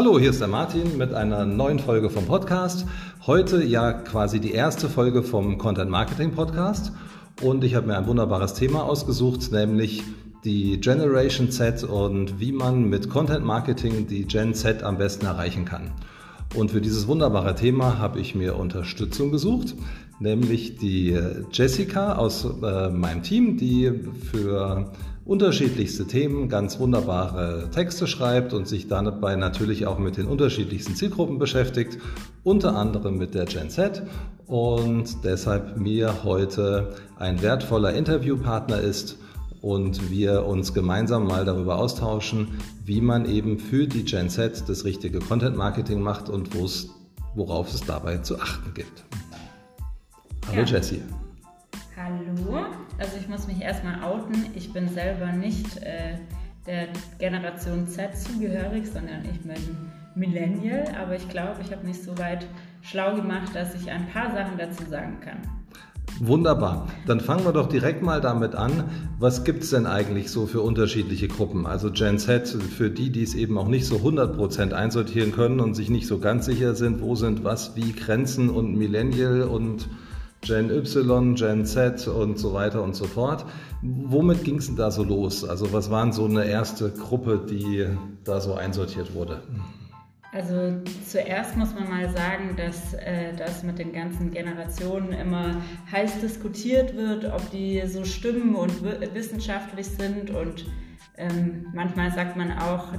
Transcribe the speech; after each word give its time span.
Hallo, 0.00 0.16
hier 0.16 0.30
ist 0.30 0.40
der 0.40 0.46
Martin 0.46 0.96
mit 0.96 1.12
einer 1.12 1.44
neuen 1.44 1.80
Folge 1.80 2.08
vom 2.08 2.24
Podcast. 2.24 2.86
Heute 3.26 3.64
ja 3.64 3.92
quasi 3.92 4.38
die 4.38 4.52
erste 4.52 4.88
Folge 4.88 5.24
vom 5.24 5.58
Content 5.58 5.90
Marketing 5.90 6.30
Podcast 6.30 6.92
und 7.42 7.64
ich 7.64 7.74
habe 7.74 7.88
mir 7.88 7.98
ein 7.98 8.06
wunderbares 8.06 8.54
Thema 8.54 8.84
ausgesucht, 8.84 9.50
nämlich 9.50 10.04
die 10.44 10.80
Generation 10.80 11.50
Z 11.50 11.82
und 11.82 12.38
wie 12.38 12.52
man 12.52 12.88
mit 12.88 13.10
Content 13.10 13.44
Marketing 13.44 14.06
die 14.06 14.24
Gen 14.24 14.54
Z 14.54 14.84
am 14.84 14.98
besten 14.98 15.26
erreichen 15.26 15.64
kann. 15.64 15.90
Und 16.54 16.70
für 16.70 16.80
dieses 16.80 17.08
wunderbare 17.08 17.56
Thema 17.56 17.98
habe 17.98 18.20
ich 18.20 18.36
mir 18.36 18.54
Unterstützung 18.54 19.32
gesucht, 19.32 19.74
nämlich 20.20 20.76
die 20.76 21.18
Jessica 21.50 22.14
aus 22.14 22.46
äh, 22.62 22.88
meinem 22.90 23.24
Team, 23.24 23.56
die 23.56 23.92
für 24.30 24.92
unterschiedlichste 25.28 26.06
Themen 26.06 26.48
ganz 26.48 26.80
wunderbare 26.80 27.68
Texte 27.70 28.06
schreibt 28.06 28.54
und 28.54 28.66
sich 28.66 28.88
dabei 28.88 29.36
natürlich 29.36 29.86
auch 29.86 29.98
mit 29.98 30.16
den 30.16 30.26
unterschiedlichsten 30.26 30.96
Zielgruppen 30.96 31.38
beschäftigt, 31.38 31.98
unter 32.44 32.74
anderem 32.74 33.18
mit 33.18 33.34
der 33.34 33.44
Gen 33.44 33.68
Z 33.68 34.02
und 34.46 35.22
deshalb 35.24 35.76
mir 35.76 36.24
heute 36.24 36.94
ein 37.18 37.42
wertvoller 37.42 37.92
Interviewpartner 37.92 38.80
ist 38.80 39.18
und 39.60 40.10
wir 40.10 40.46
uns 40.46 40.72
gemeinsam 40.72 41.26
mal 41.26 41.44
darüber 41.44 41.76
austauschen, 41.76 42.58
wie 42.86 43.02
man 43.02 43.26
eben 43.28 43.58
für 43.58 43.86
die 43.86 44.04
Gen 44.04 44.30
Z 44.30 44.66
das 44.66 44.86
richtige 44.86 45.18
Content 45.18 45.58
Marketing 45.58 46.00
macht 46.00 46.30
und 46.30 46.48
worauf 47.34 47.74
es 47.74 47.82
dabei 47.82 48.16
zu 48.18 48.40
achten 48.40 48.72
gibt. 48.72 49.04
Hallo 50.46 50.60
ja. 50.60 50.64
Jessie. 50.64 51.02
Hallo, 51.94 52.64
also 52.98 53.12
ich 53.18 53.28
muss 53.28 53.46
mich 53.46 53.60
erstmal 53.60 54.02
outen. 54.02 54.46
Ich 54.54 54.72
bin 54.72 54.88
selber 54.88 55.32
nicht 55.32 55.78
äh, 55.78 56.18
der 56.66 56.88
Generation 57.18 57.86
Z 57.86 58.16
zugehörig, 58.16 58.86
sondern 58.86 59.24
ich 59.24 59.40
bin 59.40 59.56
Millennial, 60.14 60.84
aber 61.00 61.14
ich 61.14 61.28
glaube, 61.28 61.60
ich 61.62 61.72
habe 61.72 61.86
mich 61.86 62.02
so 62.02 62.18
weit 62.18 62.46
schlau 62.82 63.14
gemacht, 63.14 63.54
dass 63.54 63.74
ich 63.74 63.90
ein 63.90 64.08
paar 64.08 64.32
Sachen 64.32 64.58
dazu 64.58 64.84
sagen 64.88 65.20
kann. 65.20 65.38
Wunderbar. 66.20 66.88
Dann 67.06 67.20
fangen 67.20 67.44
wir 67.44 67.52
doch 67.52 67.68
direkt 67.68 68.02
mal 68.02 68.20
damit 68.20 68.56
an. 68.56 68.84
Was 69.20 69.44
gibt 69.44 69.62
es 69.62 69.70
denn 69.70 69.86
eigentlich 69.86 70.30
so 70.30 70.46
für 70.46 70.62
unterschiedliche 70.62 71.28
Gruppen? 71.28 71.66
Also 71.66 71.92
Gen 71.92 72.18
Z, 72.18 72.48
für 72.48 72.90
die, 72.90 73.10
die 73.10 73.22
es 73.22 73.34
eben 73.34 73.56
auch 73.56 73.68
nicht 73.68 73.86
so 73.86 73.96
100% 73.96 74.72
einsortieren 74.72 75.30
können 75.32 75.60
und 75.60 75.74
sich 75.74 75.90
nicht 75.90 76.08
so 76.08 76.18
ganz 76.18 76.46
sicher 76.46 76.74
sind, 76.74 77.00
wo 77.00 77.14
sind 77.14 77.44
was, 77.44 77.76
wie 77.76 77.92
Grenzen 77.92 78.50
und 78.50 78.74
Millennial 78.76 79.42
und 79.42 79.88
Gen 80.42 80.70
Y, 80.70 81.34
Gen 81.34 81.64
Z 81.64 82.06
und 82.08 82.38
so 82.38 82.54
weiter 82.54 82.82
und 82.82 82.94
so 82.94 83.04
fort. 83.04 83.44
Womit 83.82 84.44
ging 84.44 84.56
es 84.56 84.66
denn 84.66 84.76
da 84.76 84.90
so 84.90 85.02
los? 85.02 85.44
Also 85.44 85.72
was 85.72 85.90
waren 85.90 86.12
so 86.12 86.24
eine 86.24 86.44
erste 86.44 86.90
Gruppe, 86.90 87.44
die 87.48 87.86
da 88.24 88.40
so 88.40 88.54
einsortiert 88.54 89.14
wurde? 89.14 89.42
Also 90.32 90.82
zuerst 91.06 91.56
muss 91.56 91.74
man 91.74 91.88
mal 91.88 92.10
sagen, 92.10 92.54
dass 92.56 92.92
äh, 92.94 93.34
das 93.36 93.62
mit 93.62 93.78
den 93.78 93.92
ganzen 93.92 94.30
Generationen 94.30 95.12
immer 95.12 95.56
heiß 95.90 96.20
diskutiert 96.20 96.94
wird, 96.94 97.24
ob 97.24 97.50
die 97.50 97.82
so 97.86 98.04
stimmen 98.04 98.54
und 98.54 98.82
wissenschaftlich 99.14 99.86
sind 99.86 100.30
und 100.30 100.66
ähm, 101.16 101.66
manchmal 101.74 102.12
sagt 102.12 102.36
man 102.36 102.52
auch, 102.52 102.92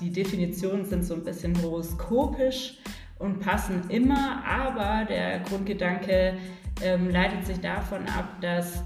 die 0.00 0.10
Definitionen 0.10 0.86
sind 0.86 1.04
so 1.04 1.14
ein 1.14 1.24
bisschen 1.24 1.60
horoskopisch 1.60 2.78
und 3.18 3.40
passen 3.40 3.82
immer, 3.90 4.42
aber 4.46 5.04
der 5.04 5.40
Grundgedanke 5.40 6.34
ähm, 6.82 7.10
leitet 7.10 7.46
sich 7.46 7.60
davon 7.60 8.06
ab, 8.06 8.40
dass 8.40 8.82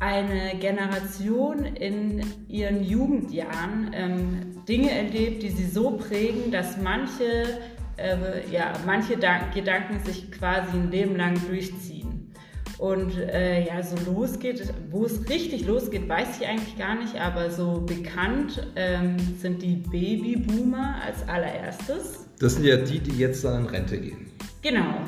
eine 0.00 0.58
Generation 0.58 1.64
in 1.64 2.20
ihren 2.48 2.84
Jugendjahren 2.84 3.90
ähm, 3.94 4.64
Dinge 4.68 4.90
erlebt, 4.90 5.42
die 5.42 5.50
sie 5.50 5.66
so 5.66 5.92
prägen, 5.92 6.50
dass 6.50 6.76
manche, 6.76 7.60
äh, 7.96 8.48
ja, 8.50 8.72
manche 8.84 9.16
Gedanken 9.16 10.04
sich 10.04 10.30
quasi 10.30 10.76
ein 10.76 10.90
Leben 10.90 11.16
lang 11.16 11.40
durchziehen. 11.48 12.32
Und 12.78 13.16
äh, 13.16 13.66
ja, 13.66 13.82
so 13.82 13.96
losgeht, 14.10 14.62
wo 14.90 15.06
es 15.06 15.26
richtig 15.30 15.66
losgeht, 15.66 16.06
weiß 16.06 16.40
ich 16.40 16.46
eigentlich 16.46 16.76
gar 16.76 16.94
nicht, 16.94 17.16
aber 17.18 17.50
so 17.50 17.80
bekannt 17.80 18.66
ähm, 18.76 19.16
sind 19.40 19.62
die 19.62 19.76
Babyboomer 19.76 20.96
als 21.02 21.26
allererstes. 21.26 22.26
Das 22.38 22.54
sind 22.54 22.66
ja 22.66 22.76
die, 22.76 22.98
die 22.98 23.16
jetzt 23.16 23.42
dann 23.44 23.64
in 23.64 23.70
Rente 23.70 23.98
gehen. 23.98 24.26
Genau. 24.60 25.00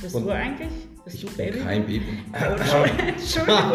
Bist 0.00 0.14
Und 0.14 0.26
du 0.26 0.30
eigentlich? 0.30 0.70
Bist 1.04 1.16
ich 1.16 1.24
du 1.24 1.36
Baby? 1.36 1.58
Kein 1.58 1.84
Baby. 1.84 2.18
Entschuldigung. 2.32 3.72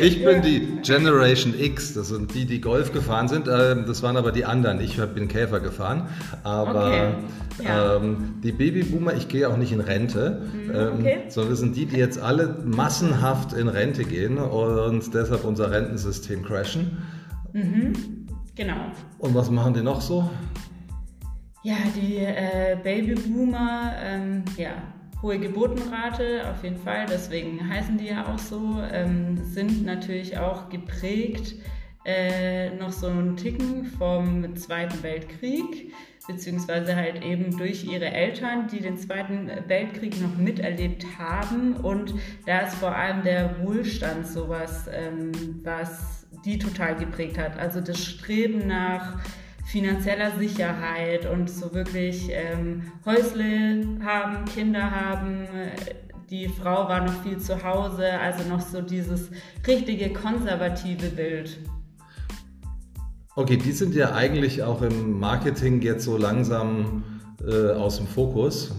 ich 0.00 0.24
bin 0.24 0.40
die 0.40 0.78
Generation 0.82 1.52
X. 1.58 1.92
Das 1.92 2.08
sind 2.08 2.32
die, 2.34 2.46
die 2.46 2.60
Golf 2.60 2.92
gefahren 2.92 3.28
sind. 3.28 3.48
Ähm, 3.48 3.84
das 3.86 4.02
waren 4.02 4.16
aber 4.16 4.32
die 4.32 4.46
anderen. 4.46 4.80
Ich 4.80 4.96
bin 4.96 5.28
Käfer 5.28 5.60
gefahren. 5.60 6.08
Aber 6.42 6.86
okay. 6.86 7.64
ja. 7.64 7.96
ähm, 7.96 8.40
die 8.42 8.52
Babyboomer, 8.52 9.12
ich 9.14 9.28
gehe 9.28 9.46
auch 9.46 9.58
nicht 9.58 9.72
in 9.72 9.80
Rente, 9.80 10.40
mhm, 10.52 10.70
ähm, 10.74 10.92
okay. 11.00 11.18
sondern 11.28 11.50
das 11.50 11.60
sind 11.60 11.76
die, 11.76 11.84
die 11.84 11.96
jetzt 11.96 12.18
alle 12.18 12.62
massenhaft 12.64 13.52
in 13.52 13.68
Rente 13.68 14.04
gehen 14.04 14.38
und 14.38 15.12
deshalb 15.12 15.44
unser 15.44 15.70
Rentensystem 15.70 16.44
crashen. 16.44 17.02
Mhm. 17.52 17.92
Genau. 18.54 18.86
Und 19.18 19.34
was 19.34 19.50
machen 19.50 19.74
die 19.74 19.82
noch 19.82 20.00
so? 20.00 20.30
Ja, 21.62 21.76
die 21.94 22.16
äh, 22.16 22.76
Babyboomer, 22.82 23.92
ähm, 24.02 24.44
ja, 24.56 24.72
hohe 25.22 25.38
Geburtenrate, 25.38 26.50
auf 26.50 26.64
jeden 26.64 26.78
Fall, 26.78 27.06
deswegen 27.08 27.68
heißen 27.68 27.96
die 27.96 28.08
ja 28.08 28.26
auch 28.26 28.38
so, 28.38 28.82
ähm, 28.90 29.38
sind 29.44 29.84
natürlich 29.84 30.36
auch 30.38 30.68
geprägt 30.68 31.54
äh, 32.04 32.70
noch 32.70 32.90
so 32.90 33.06
einen 33.06 33.36
Ticken 33.36 33.84
vom 33.84 34.56
Zweiten 34.56 35.02
Weltkrieg, 35.02 35.92
beziehungsweise 36.26 36.96
halt 36.96 37.24
eben 37.24 37.56
durch 37.56 37.84
ihre 37.84 38.06
Eltern, 38.06 38.66
die 38.66 38.80
den 38.80 38.96
Zweiten 38.96 39.50
Weltkrieg 39.68 40.20
noch 40.20 40.36
miterlebt 40.36 41.04
haben. 41.18 41.76
Und 41.76 42.14
da 42.46 42.60
ist 42.60 42.74
vor 42.74 42.94
allem 42.94 43.22
der 43.22 43.60
Wohlstand 43.62 44.26
sowas, 44.26 44.88
ähm, 44.92 45.32
was 45.62 46.26
die 46.44 46.58
total 46.58 46.96
geprägt 46.96 47.38
hat. 47.38 47.56
Also 47.58 47.80
das 47.80 48.04
Streben 48.04 48.66
nach 48.66 49.20
finanzieller 49.72 50.32
Sicherheit 50.38 51.24
und 51.24 51.48
so 51.48 51.72
wirklich 51.72 52.28
ähm, 52.30 52.82
Häusle 53.06 53.86
haben, 54.04 54.44
Kinder 54.44 54.90
haben. 54.90 55.48
Die 56.28 56.46
Frau 56.46 56.88
war 56.90 57.02
noch 57.02 57.22
viel 57.22 57.38
zu 57.38 57.64
Hause, 57.64 58.06
also 58.20 58.46
noch 58.50 58.60
so 58.60 58.82
dieses 58.82 59.30
richtige 59.66 60.12
konservative 60.12 61.08
Bild. 61.08 61.58
Okay, 63.34 63.56
die 63.56 63.72
sind 63.72 63.94
ja 63.94 64.12
eigentlich 64.12 64.62
auch 64.62 64.82
im 64.82 65.18
Marketing 65.18 65.80
jetzt 65.80 66.04
so 66.04 66.18
langsam 66.18 67.02
äh, 67.42 67.70
aus 67.70 67.96
dem 67.96 68.06
Fokus. 68.06 68.74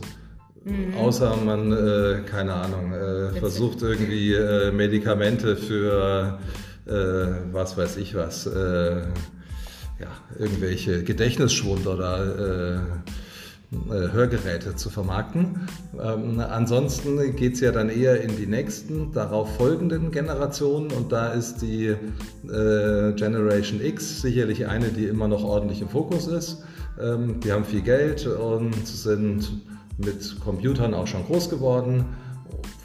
Mhm. 0.63 0.93
Außer 0.95 1.35
man, 1.37 1.71
äh, 1.71 2.21
keine 2.29 2.53
Ahnung, 2.53 2.93
äh, 2.93 3.31
versucht 3.39 3.81
irgendwie 3.81 4.33
äh, 4.35 4.71
Medikamente 4.71 5.55
für 5.55 6.37
äh, 6.85 6.91
was 7.51 7.77
weiß 7.77 7.97
ich 7.97 8.13
was 8.13 8.45
äh, 8.45 9.01
ja, 9.99 10.07
irgendwelche 10.37 11.03
Gedächtnisschwund 11.03 11.87
oder 11.87 12.73
äh, 12.73 12.79
äh, 13.89 14.11
Hörgeräte 14.11 14.75
zu 14.75 14.89
vermarkten. 14.89 15.67
Ähm, 15.99 16.39
ansonsten 16.39 17.35
geht 17.35 17.53
es 17.53 17.59
ja 17.59 17.71
dann 17.71 17.89
eher 17.89 18.21
in 18.21 18.35
die 18.35 18.45
nächsten, 18.45 19.11
darauf 19.11 19.55
folgenden 19.55 20.11
Generationen 20.11 20.91
und 20.91 21.11
da 21.11 21.29
ist 21.29 21.61
die 21.61 21.87
äh, 21.87 23.13
Generation 23.13 23.81
X 23.81 24.21
sicherlich 24.21 24.67
eine, 24.67 24.89
die 24.89 25.05
immer 25.05 25.27
noch 25.27 25.43
ordentlich 25.43 25.81
im 25.81 25.89
Fokus 25.89 26.27
ist. 26.27 26.63
Ähm, 27.01 27.39
die 27.39 27.51
haben 27.51 27.65
viel 27.65 27.81
Geld 27.81 28.27
und 28.27 28.87
sind 28.87 29.63
mit 29.97 30.39
Computern 30.39 30.93
auch 30.93 31.07
schon 31.07 31.25
groß 31.25 31.49
geworden. 31.49 32.05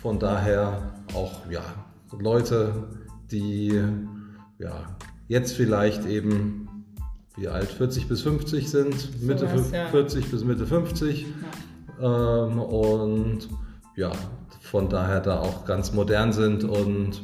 Von 0.01 0.19
daher 0.19 0.93
auch 1.15 1.51
ja, 1.51 1.63
Leute, 2.19 2.73
die 3.31 3.79
ja, 4.59 4.97
jetzt 5.29 5.53
vielleicht 5.53 6.07
eben 6.07 6.58
wie 7.39 7.49
alt 7.49 7.69
40 7.71 8.09
bis 8.09 8.23
50 8.23 8.69
sind, 8.69 9.23
Mitte 9.23 9.49
so 9.49 9.55
was, 9.55 9.71
ja. 9.71 9.87
40 9.87 10.31
bis 10.31 10.45
Mitte 10.45 10.67
50. 10.67 11.27
Ja. 12.01 12.47
Ähm, 12.47 12.59
und 12.59 13.49
ja, 13.97 14.13
von 14.61 14.89
daher 14.89 15.21
da 15.21 15.41
auch 15.41 15.65
ganz 15.65 15.93
modern 15.93 16.33
sind 16.33 16.65
und 16.65 17.23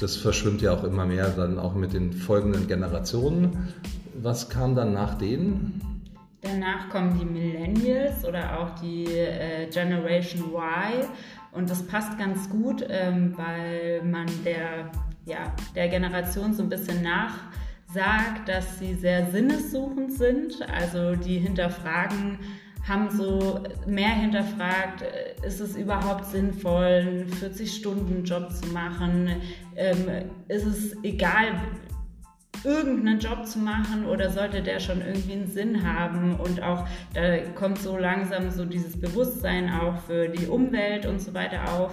das 0.00 0.16
verschwimmt 0.16 0.62
ja 0.62 0.72
auch 0.72 0.84
immer 0.84 1.06
mehr 1.06 1.28
dann 1.30 1.58
auch 1.58 1.74
mit 1.74 1.92
den 1.92 2.12
folgenden 2.12 2.66
Generationen. 2.66 3.72
Was 4.20 4.48
kam 4.48 4.74
dann 4.74 4.92
nach 4.92 5.14
denen? 5.14 5.80
Danach 6.42 6.88
kommen 6.90 7.18
die 7.18 7.24
Millennials 7.24 8.24
oder 8.24 8.60
auch 8.60 8.78
die 8.80 9.06
äh, 9.06 9.68
Generation 9.70 10.52
Y 10.52 11.08
und 11.52 11.70
das 11.70 11.82
passt 11.82 12.18
ganz 12.18 12.48
gut, 12.48 12.84
ähm, 12.88 13.34
weil 13.36 14.02
man 14.04 14.26
der, 14.44 14.90
ja, 15.24 15.52
der 15.74 15.88
Generation 15.88 16.52
so 16.52 16.62
ein 16.62 16.68
bisschen 16.68 17.02
nach 17.02 17.32
sagt, 17.96 18.48
dass 18.48 18.78
sie 18.78 18.94
sehr 18.94 19.26
sinnessuchend 19.26 20.12
sind, 20.12 20.54
also 20.70 21.16
die 21.16 21.38
hinterfragen, 21.38 22.38
haben 22.86 23.10
so 23.10 23.64
mehr 23.86 24.10
hinterfragt, 24.10 25.02
äh, 25.02 25.46
ist 25.46 25.60
es 25.60 25.76
überhaupt 25.76 26.26
sinnvoll, 26.26 26.84
einen 26.84 27.32
40-Stunden-Job 27.32 28.52
zu 28.52 28.68
machen? 28.68 29.30
Ähm, 29.74 30.30
ist 30.48 30.66
es 30.66 30.96
egal, 31.02 31.60
irgendeinen 32.62 33.18
Job 33.18 33.46
zu 33.46 33.58
machen 33.58 34.06
oder 34.06 34.30
sollte 34.30 34.62
der 34.62 34.80
schon 34.80 35.00
irgendwie 35.00 35.32
einen 35.32 35.48
Sinn 35.48 35.82
haben? 35.82 36.36
Und 36.36 36.62
auch 36.62 36.86
da 37.14 37.38
kommt 37.54 37.78
so 37.78 37.96
langsam 37.96 38.50
so 38.50 38.64
dieses 38.64 39.00
Bewusstsein 39.00 39.70
auch 39.70 39.98
für 40.02 40.28
die 40.28 40.46
Umwelt 40.46 41.06
und 41.06 41.20
so 41.20 41.34
weiter 41.34 41.72
auf. 41.72 41.92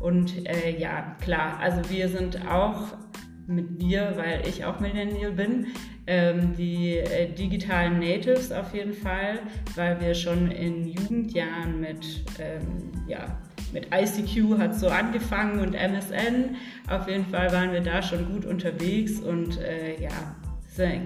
Und 0.00 0.48
äh, 0.48 0.76
ja 0.76 1.16
klar, 1.20 1.58
also 1.60 1.88
wir 1.88 2.08
sind 2.08 2.48
auch 2.48 2.94
mit 3.54 3.78
wir, 3.78 4.14
weil 4.16 4.42
ich 4.48 4.64
auch 4.64 4.80
Millennial 4.80 5.32
bin, 5.32 5.66
ähm, 6.06 6.54
die 6.56 6.96
äh, 6.96 7.32
digitalen 7.32 8.00
Natives 8.00 8.50
auf 8.50 8.74
jeden 8.74 8.92
Fall, 8.92 9.40
weil 9.76 10.00
wir 10.00 10.14
schon 10.14 10.50
in 10.50 10.88
Jugendjahren 10.88 11.80
mit 11.80 12.24
ähm, 12.38 12.92
ja, 13.06 13.38
mit 13.72 13.88
ICQ 13.92 14.58
hat 14.58 14.74
so 14.74 14.88
angefangen 14.88 15.60
und 15.60 15.74
MSN. 15.74 16.56
Auf 16.90 17.08
jeden 17.08 17.26
Fall 17.26 17.52
waren 17.52 17.72
wir 17.72 17.80
da 17.80 18.02
schon 18.02 18.30
gut 18.30 18.44
unterwegs 18.44 19.18
und 19.20 19.58
äh, 19.60 20.00
ja, 20.00 20.10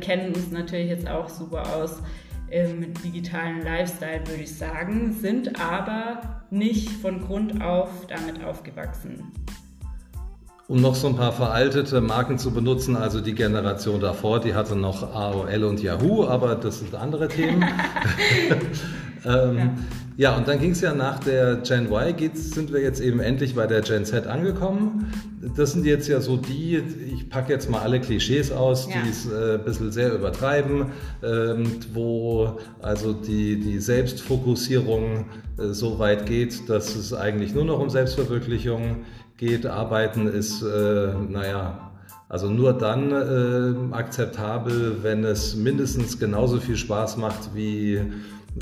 kennen 0.00 0.34
uns 0.34 0.50
natürlich 0.50 0.88
jetzt 0.88 1.08
auch 1.08 1.28
super 1.28 1.76
aus 1.76 2.02
im 2.50 2.94
digitalen 3.04 3.62
Lifestyle, 3.62 4.26
würde 4.26 4.42
ich 4.42 4.56
sagen, 4.56 5.12
sind 5.12 5.60
aber 5.60 6.44
nicht 6.50 6.88
von 6.88 7.20
Grund 7.20 7.62
auf 7.62 8.06
damit 8.06 8.44
aufgewachsen. 8.44 9.32
Um 10.68 10.80
noch 10.80 10.96
so 10.96 11.06
ein 11.06 11.14
paar 11.14 11.32
veraltete 11.32 12.00
Marken 12.00 12.38
zu 12.38 12.50
benutzen, 12.50 12.96
also 12.96 13.20
die 13.20 13.36
Generation 13.36 14.00
davor, 14.00 14.40
die 14.40 14.54
hatte 14.54 14.74
noch 14.74 15.14
AOL 15.14 15.62
und 15.62 15.80
Yahoo, 15.80 16.26
aber 16.26 16.56
das 16.56 16.80
sind 16.80 16.92
andere 16.96 17.28
Themen. 17.28 17.64
ähm, 19.26 19.56
ja. 19.58 19.74
Ja, 20.18 20.34
und 20.34 20.48
dann 20.48 20.58
ging 20.58 20.70
es 20.70 20.80
ja 20.80 20.94
nach 20.94 21.18
der 21.18 21.56
Gen 21.56 21.92
Y, 21.92 22.16
geht's, 22.16 22.52
sind 22.52 22.72
wir 22.72 22.80
jetzt 22.80 23.00
eben 23.00 23.20
endlich 23.20 23.54
bei 23.54 23.66
der 23.66 23.82
Gen 23.82 24.06
Z 24.06 24.26
angekommen. 24.26 25.12
Das 25.56 25.72
sind 25.72 25.84
jetzt 25.84 26.08
ja 26.08 26.22
so 26.22 26.38
die, 26.38 26.78
ich 27.14 27.28
packe 27.28 27.52
jetzt 27.52 27.68
mal 27.68 27.80
alle 27.80 28.00
Klischees 28.00 28.50
aus, 28.50 28.88
ja. 28.88 29.02
die 29.02 29.10
es 29.10 29.30
äh, 29.30 29.56
ein 29.56 29.64
bisschen 29.64 29.92
sehr 29.92 30.14
übertreiben, 30.14 30.86
ähm, 31.22 31.66
wo 31.92 32.58
also 32.80 33.12
die, 33.12 33.60
die 33.60 33.78
Selbstfokussierung 33.78 35.26
äh, 35.58 35.74
so 35.74 35.98
weit 35.98 36.24
geht, 36.24 36.66
dass 36.70 36.96
es 36.96 37.12
eigentlich 37.12 37.54
nur 37.54 37.66
noch 37.66 37.78
um 37.78 37.90
Selbstverwirklichung 37.90 39.04
geht. 39.36 39.66
Arbeiten 39.66 40.28
ist, 40.28 40.62
äh, 40.62 41.08
naja, 41.28 41.92
also 42.30 42.48
nur 42.48 42.72
dann 42.72 43.12
äh, 43.12 43.94
akzeptabel, 43.94 44.96
wenn 45.02 45.24
es 45.24 45.56
mindestens 45.56 46.18
genauso 46.18 46.58
viel 46.58 46.76
Spaß 46.76 47.18
macht 47.18 47.54
wie 47.54 48.00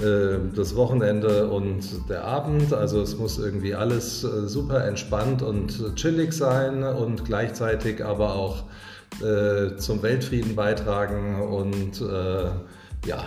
äh, 0.00 0.38
das 0.54 0.74
Wochenende 0.76 1.48
und 1.48 2.08
der 2.08 2.24
Abend. 2.24 2.72
Also 2.72 3.00
es 3.00 3.16
muss 3.16 3.38
irgendwie 3.38 3.74
alles 3.74 4.24
äh, 4.24 4.48
super 4.48 4.84
entspannt 4.86 5.42
und 5.42 5.94
chillig 5.96 6.32
sein 6.32 6.82
und 6.82 7.24
gleichzeitig 7.24 8.04
aber 8.04 8.34
auch 8.34 8.64
äh, 9.22 9.76
zum 9.76 10.02
Weltfrieden 10.02 10.56
beitragen 10.56 11.40
und 11.42 12.02
ja, 13.06 13.22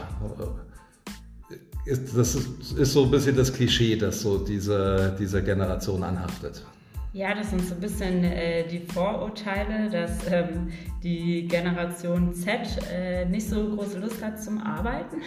ist, 1.87 2.17
das 2.17 2.35
ist, 2.35 2.93
so 2.93 3.03
ein 3.03 3.11
bisschen 3.11 3.35
das 3.35 3.53
Klischee, 3.53 3.95
das 3.95 4.21
so 4.21 4.37
diese, 4.39 5.15
dieser 5.17 5.41
Generation 5.41 6.03
anhaftet. 6.03 6.65
Ja, 7.13 7.33
das 7.33 7.49
sind 7.49 7.65
so 7.65 7.75
ein 7.75 7.79
bisschen 7.79 8.23
äh, 8.23 8.67
die 8.67 8.79
Vorurteile, 8.79 9.89
dass 9.89 10.11
ähm, 10.29 10.69
die 11.01 11.47
Generation 11.47 12.33
Z 12.33 12.59
äh, 12.91 13.25
nicht 13.25 13.47
so 13.49 13.75
große 13.75 13.99
Lust 13.99 14.21
hat 14.21 14.41
zum 14.41 14.59
Arbeiten. 14.59 15.21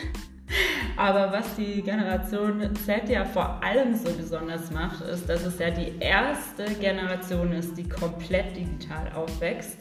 Aber 0.97 1.33
was 1.33 1.55
die 1.57 1.83
Generation 1.83 2.75
Z 2.85 3.09
ja 3.09 3.25
vor 3.25 3.63
allem 3.63 3.95
so 3.95 4.13
besonders 4.13 4.71
macht, 4.71 5.01
ist, 5.03 5.29
dass 5.29 5.45
es 5.45 5.59
ja 5.59 5.71
die 5.71 5.93
erste 6.01 6.65
Generation 6.81 7.53
ist, 7.53 7.77
die 7.77 7.89
komplett 7.89 8.57
digital 8.57 9.13
aufwächst. 9.15 9.79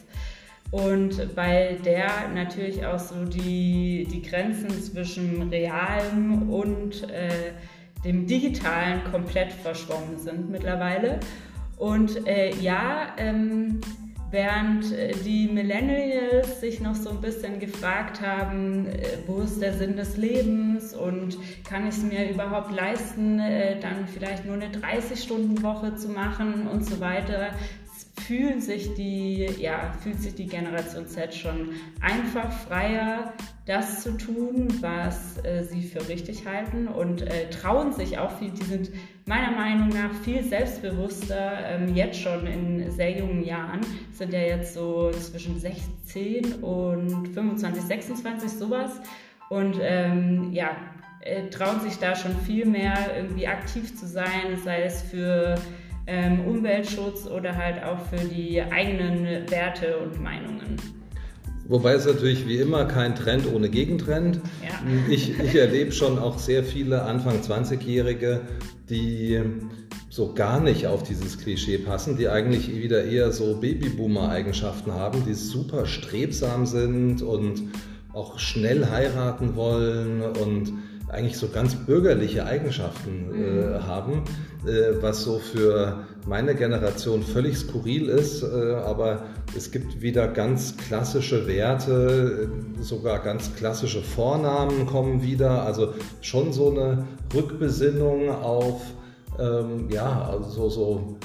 Und 0.70 1.34
bei 1.34 1.78
der 1.84 2.28
natürlich 2.32 2.86
auch 2.86 2.98
so 2.98 3.24
die, 3.24 4.06
die 4.10 4.22
Grenzen 4.22 4.70
zwischen 4.70 5.48
realem 5.48 6.48
und 6.48 7.10
äh, 7.10 7.52
dem 8.04 8.26
Digitalen 8.26 9.02
komplett 9.10 9.52
verschwommen 9.52 10.16
sind 10.16 10.48
mittlerweile. 10.48 11.18
Und 11.76 12.26
äh, 12.26 12.54
ja, 12.60 13.08
ähm, 13.16 13.80
Während 14.30 14.92
äh, 14.92 15.12
die 15.24 15.48
Millennials 15.48 16.60
sich 16.60 16.80
noch 16.80 16.94
so 16.94 17.10
ein 17.10 17.20
bisschen 17.20 17.58
gefragt 17.58 18.20
haben, 18.20 18.86
äh, 18.86 19.18
wo 19.26 19.40
ist 19.40 19.60
der 19.60 19.72
Sinn 19.72 19.96
des 19.96 20.16
Lebens 20.16 20.94
und 20.94 21.36
kann 21.64 21.88
ich 21.88 21.96
es 21.96 22.02
mir 22.02 22.30
überhaupt 22.30 22.70
leisten, 22.70 23.40
äh, 23.40 23.80
dann 23.80 24.06
vielleicht 24.06 24.46
nur 24.46 24.54
eine 24.54 24.68
30-Stunden-Woche 24.68 25.96
zu 25.96 26.10
machen 26.10 26.68
und 26.68 26.86
so 26.86 27.00
weiter, 27.00 27.50
fühlen 28.26 28.60
sich 28.60 28.94
die, 28.94 29.46
ja, 29.58 29.92
fühlt 30.02 30.20
sich 30.20 30.34
die 30.34 30.46
Generation 30.46 31.06
Z 31.06 31.34
schon 31.34 31.70
einfach 32.00 32.52
freier, 32.52 33.32
das 33.66 34.02
zu 34.02 34.16
tun, 34.16 34.68
was 34.80 35.42
äh, 35.44 35.64
sie 35.64 35.82
für 35.82 36.08
richtig 36.08 36.46
halten 36.46 36.88
und 36.88 37.22
äh, 37.22 37.50
trauen 37.50 37.92
sich 37.92 38.18
auch 38.18 38.38
viel. 38.38 38.50
Die 38.50 38.64
sind 38.64 38.90
meiner 39.26 39.52
Meinung 39.52 39.88
nach 39.88 40.12
viel 40.24 40.42
selbstbewusster, 40.42 41.58
ähm, 41.66 41.94
jetzt 41.94 42.20
schon 42.20 42.46
in 42.46 42.90
sehr 42.90 43.18
jungen 43.18 43.44
Jahren, 43.44 43.80
sind 44.12 44.32
ja 44.32 44.40
jetzt 44.40 44.74
so 44.74 45.10
zwischen 45.10 45.58
16 45.58 46.62
und 46.62 47.28
25, 47.28 47.82
26, 47.82 48.50
sowas. 48.50 49.00
Und 49.50 49.76
ähm, 49.80 50.52
ja, 50.52 50.76
äh, 51.20 51.48
trauen 51.50 51.80
sich 51.80 51.98
da 51.98 52.16
schon 52.16 52.36
viel 52.46 52.66
mehr 52.66 52.96
irgendwie 53.16 53.46
aktiv 53.46 53.96
zu 53.96 54.06
sein, 54.06 54.58
sei 54.64 54.82
es 54.82 55.02
für 55.02 55.56
ähm, 56.10 56.40
Umweltschutz 56.40 57.26
oder 57.26 57.56
halt 57.56 57.82
auch 57.84 58.00
für 58.06 58.24
die 58.26 58.60
eigenen 58.60 59.24
Werte 59.50 59.98
und 59.98 60.20
Meinungen. 60.20 60.76
Wobei 61.68 61.92
es 61.92 62.04
natürlich 62.04 62.48
wie 62.48 62.56
immer 62.56 62.84
kein 62.86 63.14
Trend 63.14 63.46
ohne 63.54 63.68
Gegentrend. 63.68 64.40
Ja. 64.60 64.74
Ich, 65.08 65.38
ich 65.38 65.54
erlebe 65.54 65.92
schon 65.92 66.18
auch 66.18 66.38
sehr 66.38 66.64
viele 66.64 67.02
Anfang 67.02 67.40
20-Jährige, 67.40 68.40
die 68.88 69.40
so 70.08 70.34
gar 70.34 70.60
nicht 70.60 70.88
auf 70.88 71.04
dieses 71.04 71.38
Klischee 71.38 71.78
passen, 71.78 72.16
die 72.16 72.28
eigentlich 72.28 72.74
wieder 72.74 73.04
eher 73.04 73.30
so 73.30 73.60
Babyboomer-Eigenschaften 73.60 74.92
haben, 74.92 75.24
die 75.24 75.34
super 75.34 75.86
strebsam 75.86 76.66
sind 76.66 77.22
und 77.22 77.62
auch 78.12 78.40
schnell 78.40 78.90
heiraten 78.90 79.54
wollen 79.54 80.22
und 80.22 80.72
eigentlich 81.10 81.36
so 81.36 81.48
ganz 81.48 81.74
bürgerliche 81.74 82.46
Eigenschaften 82.46 83.34
äh, 83.34 83.36
mhm. 83.36 83.86
haben, 83.86 84.24
äh, 84.66 85.02
was 85.02 85.22
so 85.22 85.38
für 85.38 86.06
meine 86.26 86.54
Generation 86.54 87.22
völlig 87.22 87.58
skurril 87.58 88.08
ist, 88.08 88.42
äh, 88.42 88.74
aber 88.74 89.22
es 89.56 89.70
gibt 89.70 90.00
wieder 90.00 90.28
ganz 90.28 90.76
klassische 90.76 91.46
Werte, 91.46 92.48
äh, 92.78 92.82
sogar 92.82 93.20
ganz 93.20 93.54
klassische 93.56 94.02
Vornamen 94.02 94.86
kommen 94.86 95.22
wieder, 95.22 95.64
also 95.64 95.94
schon 96.20 96.52
so 96.52 96.70
eine 96.70 97.06
Rückbesinnung 97.34 98.30
auf 98.30 98.82
ähm, 99.38 99.88
ja, 99.90 100.28
also 100.30 100.68
so 100.68 101.18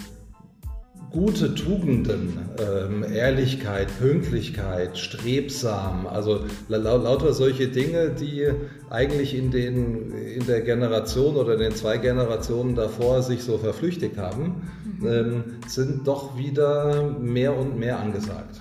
gute 1.15 1.55
Tugenden, 1.55 2.37
ähm, 2.59 3.05
Ehrlichkeit, 3.09 3.87
Pünktlichkeit, 3.99 4.97
strebsam, 4.97 6.07
also 6.07 6.43
la 6.67 6.77
lauter 6.77 7.31
solche 7.31 7.69
Dinge, 7.69 8.09
die 8.09 8.49
eigentlich 8.89 9.33
in, 9.33 9.49
den, 9.49 10.11
in 10.11 10.45
der 10.45 10.59
Generation 10.59 11.37
oder 11.37 11.55
den 11.55 11.73
zwei 11.73 11.99
Generationen 11.99 12.75
davor 12.75 13.21
sich 13.21 13.43
so 13.43 13.57
verflüchtigt 13.57 14.17
haben, 14.17 14.69
mhm. 14.99 15.07
ähm, 15.07 15.43
sind 15.67 16.05
doch 16.05 16.37
wieder 16.37 17.15
mehr 17.17 17.55
und 17.55 17.79
mehr 17.79 17.97
angesagt. 17.97 18.59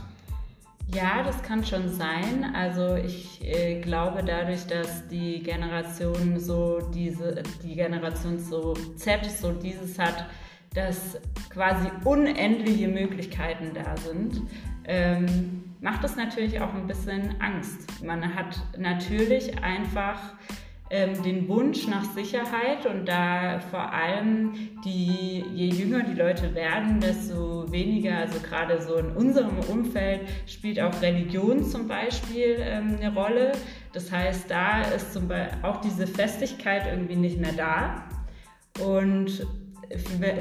Ja, 0.94 1.24
das 1.24 1.42
kann 1.42 1.64
schon 1.64 1.88
sein. 1.88 2.54
Also 2.54 2.94
ich 2.94 3.40
äh, 3.42 3.80
glaube 3.80 4.22
dadurch, 4.24 4.64
dass 4.68 5.08
die 5.08 5.42
Generation 5.42 6.38
so 6.38 6.78
diese, 6.94 7.42
die 7.64 7.74
Generation 7.74 8.38
so 8.38 8.74
Z 8.94 9.24
so 9.40 9.50
dieses 9.50 9.98
hat, 9.98 10.26
dass 10.74 11.18
quasi 11.50 11.88
unendliche 12.04 12.88
Möglichkeiten 12.88 13.72
da 13.74 13.96
sind, 13.96 14.42
ähm, 14.86 15.64
macht 15.80 16.04
es 16.04 16.16
natürlich 16.16 16.60
auch 16.60 16.74
ein 16.74 16.86
bisschen 16.86 17.40
Angst. 17.40 18.04
Man 18.04 18.34
hat 18.34 18.60
natürlich 18.76 19.62
einfach 19.62 20.18
ähm, 20.90 21.22
den 21.22 21.48
Wunsch 21.48 21.86
nach 21.86 22.04
Sicherheit 22.04 22.86
und 22.86 23.06
da 23.06 23.58
vor 23.58 23.92
allem 23.92 24.52
die, 24.84 25.44
je 25.54 25.68
jünger 25.68 26.02
die 26.02 26.14
Leute 26.14 26.54
werden, 26.54 27.00
desto 27.00 27.70
weniger, 27.72 28.18
also 28.18 28.38
gerade 28.40 28.80
so 28.82 28.96
in 28.96 29.10
unserem 29.12 29.58
Umfeld 29.70 30.20
spielt 30.46 30.78
auch 30.80 31.00
Religion 31.00 31.64
zum 31.64 31.88
Beispiel 31.88 32.56
ähm, 32.60 32.98
eine 33.00 33.14
Rolle. 33.14 33.52
Das 33.92 34.12
heißt, 34.12 34.50
da 34.50 34.82
ist 34.82 35.12
zum 35.12 35.28
Beispiel 35.28 35.58
auch 35.62 35.80
diese 35.80 36.06
Festigkeit 36.06 36.82
irgendwie 36.90 37.16
nicht 37.16 37.38
mehr 37.38 37.52
da. 37.52 38.04
Und 38.84 39.46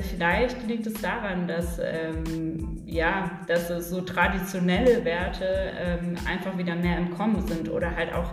Vielleicht 0.10 0.68
liegt 0.68 0.88
es 0.88 0.94
daran, 1.02 1.48
dass, 1.48 1.80
ähm, 1.80 2.82
ja, 2.86 3.40
dass 3.48 3.68
so 3.90 4.02
traditionelle 4.02 5.04
Werte 5.04 5.46
ähm, 5.78 6.16
einfach 6.26 6.58
wieder 6.58 6.76
mehr 6.76 6.98
im 6.98 7.12
Kommen 7.12 7.46
sind 7.48 7.70
oder 7.70 7.96
halt 7.96 8.14
auch 8.14 8.32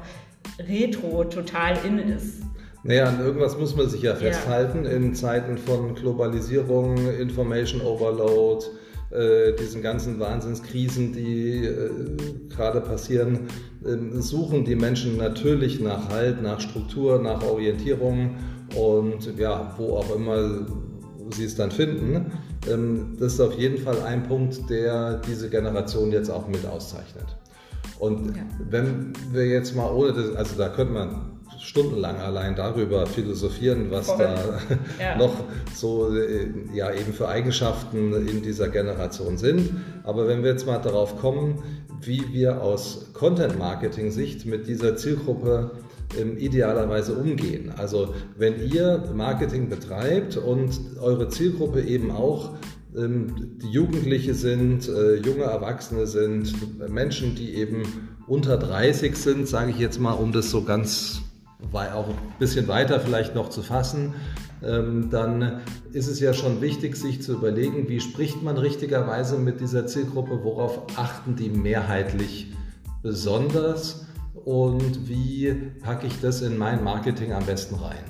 Retro 0.58 1.24
total 1.24 1.76
in 1.84 1.98
ist. 1.98 2.42
Naja, 2.82 3.06
an 3.06 3.20
irgendwas 3.20 3.58
muss 3.58 3.76
man 3.76 3.88
sich 3.88 4.02
ja 4.02 4.14
festhalten 4.14 4.84
ja. 4.84 4.92
in 4.92 5.14
Zeiten 5.14 5.58
von 5.58 5.94
Globalisierung, 5.94 6.96
Information 7.18 7.82
Overload, 7.82 8.64
äh, 9.10 9.52
diesen 9.54 9.82
ganzen 9.82 10.18
Wahnsinnskrisen, 10.18 11.12
die 11.12 11.66
äh, 11.66 11.90
gerade 12.48 12.80
passieren, 12.80 13.48
äh, 13.84 14.20
suchen 14.20 14.64
die 14.64 14.76
Menschen 14.76 15.18
natürlich 15.18 15.80
nach 15.80 16.08
Halt, 16.08 16.42
nach 16.42 16.60
Struktur, 16.60 17.18
nach 17.18 17.42
Orientierung 17.42 18.36
und 18.74 19.36
ja, 19.36 19.74
wo 19.76 19.96
auch 19.96 20.14
immer 20.14 20.66
sie 21.32 21.44
es 21.44 21.56
dann 21.56 21.70
finden. 21.70 22.32
Ähm, 22.70 23.16
das 23.18 23.34
ist 23.34 23.40
auf 23.40 23.54
jeden 23.54 23.78
Fall 23.78 24.02
ein 24.02 24.24
Punkt, 24.24 24.68
der 24.70 25.20
diese 25.26 25.50
Generation 25.50 26.12
jetzt 26.12 26.30
auch 26.30 26.48
mit 26.48 26.66
auszeichnet. 26.66 27.26
Und 27.98 28.36
ja. 28.36 28.42
wenn 28.70 29.12
wir 29.32 29.46
jetzt 29.46 29.76
mal 29.76 29.90
ohne 29.92 30.12
das, 30.12 30.34
also 30.34 30.56
da 30.56 30.68
könnte 30.68 30.92
man 30.94 31.40
stundenlang 31.58 32.16
allein 32.16 32.56
darüber 32.56 33.06
philosophieren, 33.06 33.90
was 33.90 34.06
Voll. 34.06 34.18
da 34.18 34.58
ja. 34.98 35.16
noch 35.16 35.34
so 35.74 36.14
äh, 36.14 36.48
ja 36.72 36.92
eben 36.92 37.12
für 37.12 37.28
Eigenschaften 37.28 38.14
in 38.26 38.42
dieser 38.42 38.68
Generation 38.68 39.36
sind. 39.36 39.70
Aber 40.04 40.26
wenn 40.26 40.42
wir 40.42 40.50
jetzt 40.50 40.66
mal 40.66 40.78
darauf 40.78 41.18
kommen, 41.18 41.62
wie 42.00 42.32
wir 42.32 42.62
aus 42.62 43.10
Content-Marketing-Sicht 43.12 44.46
mit 44.46 44.66
dieser 44.66 44.96
Zielgruppe 44.96 45.72
ähm, 46.18 46.36
idealerweise 46.38 47.14
umgehen. 47.14 47.72
Also 47.76 48.14
wenn 48.36 48.60
ihr 48.70 49.04
Marketing 49.14 49.68
betreibt 49.68 50.36
und 50.36 50.80
eure 51.00 51.28
Zielgruppe 51.28 51.82
eben 51.82 52.10
auch 52.10 52.54
ähm, 52.96 53.58
die 53.62 53.70
Jugendliche 53.70 54.34
sind, 54.34 54.88
äh, 54.88 55.16
junge 55.16 55.44
Erwachsene 55.44 56.06
sind, 56.06 56.54
Menschen, 56.90 57.34
die 57.34 57.54
eben 57.54 57.82
unter 58.26 58.56
30 58.56 59.16
sind, 59.16 59.48
sage 59.48 59.70
ich 59.70 59.78
jetzt 59.78 60.00
mal, 60.00 60.12
um 60.12 60.32
das 60.32 60.50
so 60.50 60.64
ganz 60.64 61.22
auch 61.72 62.08
ein 62.08 62.14
bisschen 62.38 62.68
weiter 62.68 63.00
vielleicht 63.00 63.34
noch 63.34 63.50
zu 63.50 63.62
fassen, 63.62 64.14
ähm, 64.62 65.08
dann 65.10 65.60
ist 65.92 66.08
es 66.08 66.20
ja 66.20 66.32
schon 66.32 66.60
wichtig, 66.60 66.96
sich 66.96 67.22
zu 67.22 67.34
überlegen, 67.34 67.88
wie 67.88 68.00
spricht 68.00 68.42
man 68.42 68.56
richtigerweise 68.56 69.38
mit 69.38 69.60
dieser 69.60 69.86
Zielgruppe, 69.86 70.40
worauf 70.42 70.82
achten 70.96 71.36
die 71.36 71.48
mehrheitlich 71.48 72.52
besonders 73.02 74.06
und 74.34 75.08
wie 75.08 75.52
packe 75.80 76.06
ich 76.06 76.20
das 76.20 76.42
in 76.42 76.56
mein 76.56 76.82
Marketing 76.82 77.32
am 77.32 77.44
besten 77.44 77.74
rein. 77.74 78.04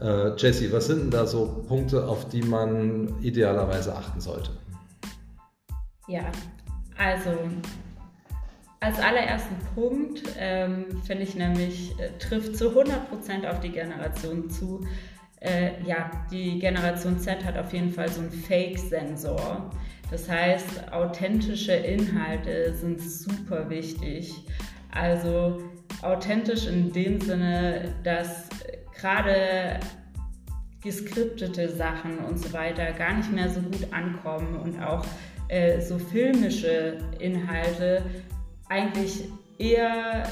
Äh, 0.00 0.36
Jesse, 0.36 0.72
was 0.72 0.86
sind 0.86 1.00
denn 1.00 1.10
da 1.10 1.26
so 1.26 1.64
Punkte, 1.68 2.06
auf 2.06 2.28
die 2.28 2.42
man 2.42 3.20
idealerweise 3.20 3.94
achten 3.94 4.20
sollte? 4.20 4.52
Ja, 6.08 6.24
also 6.96 7.30
als 8.80 8.98
allerersten 8.98 9.56
Punkt 9.74 10.22
ähm, 10.38 10.86
finde 11.04 11.24
ich 11.24 11.34
nämlich, 11.34 11.98
äh, 11.98 12.16
trifft 12.18 12.56
zu 12.56 12.70
100% 12.70 13.46
auf 13.46 13.60
die 13.60 13.70
Generation 13.70 14.48
zu. 14.48 14.86
Äh, 15.40 15.82
ja, 15.84 16.10
die 16.30 16.58
Generation 16.58 17.18
Z 17.18 17.44
hat 17.44 17.58
auf 17.58 17.72
jeden 17.74 17.92
Fall 17.92 18.08
so 18.08 18.22
einen 18.22 18.32
Fake-Sensor. 18.32 19.70
Das 20.10 20.28
heißt, 20.28 20.92
authentische 20.92 21.72
Inhalte 21.72 22.74
sind 22.74 23.00
super 23.00 23.68
wichtig. 23.68 24.34
Also 24.92 25.60
authentisch 26.02 26.66
in 26.66 26.92
dem 26.92 27.20
Sinne, 27.20 27.94
dass 28.04 28.48
gerade 28.98 29.80
geskriptete 30.82 31.68
Sachen 31.68 32.18
und 32.18 32.38
so 32.38 32.52
weiter 32.52 32.92
gar 32.92 33.14
nicht 33.14 33.32
mehr 33.32 33.50
so 33.50 33.60
gut 33.60 33.92
ankommen 33.92 34.56
und 34.56 34.82
auch 34.82 35.04
äh, 35.48 35.80
so 35.80 35.98
filmische 35.98 36.98
Inhalte 37.18 38.02
eigentlich 38.68 39.24
eher 39.58 40.24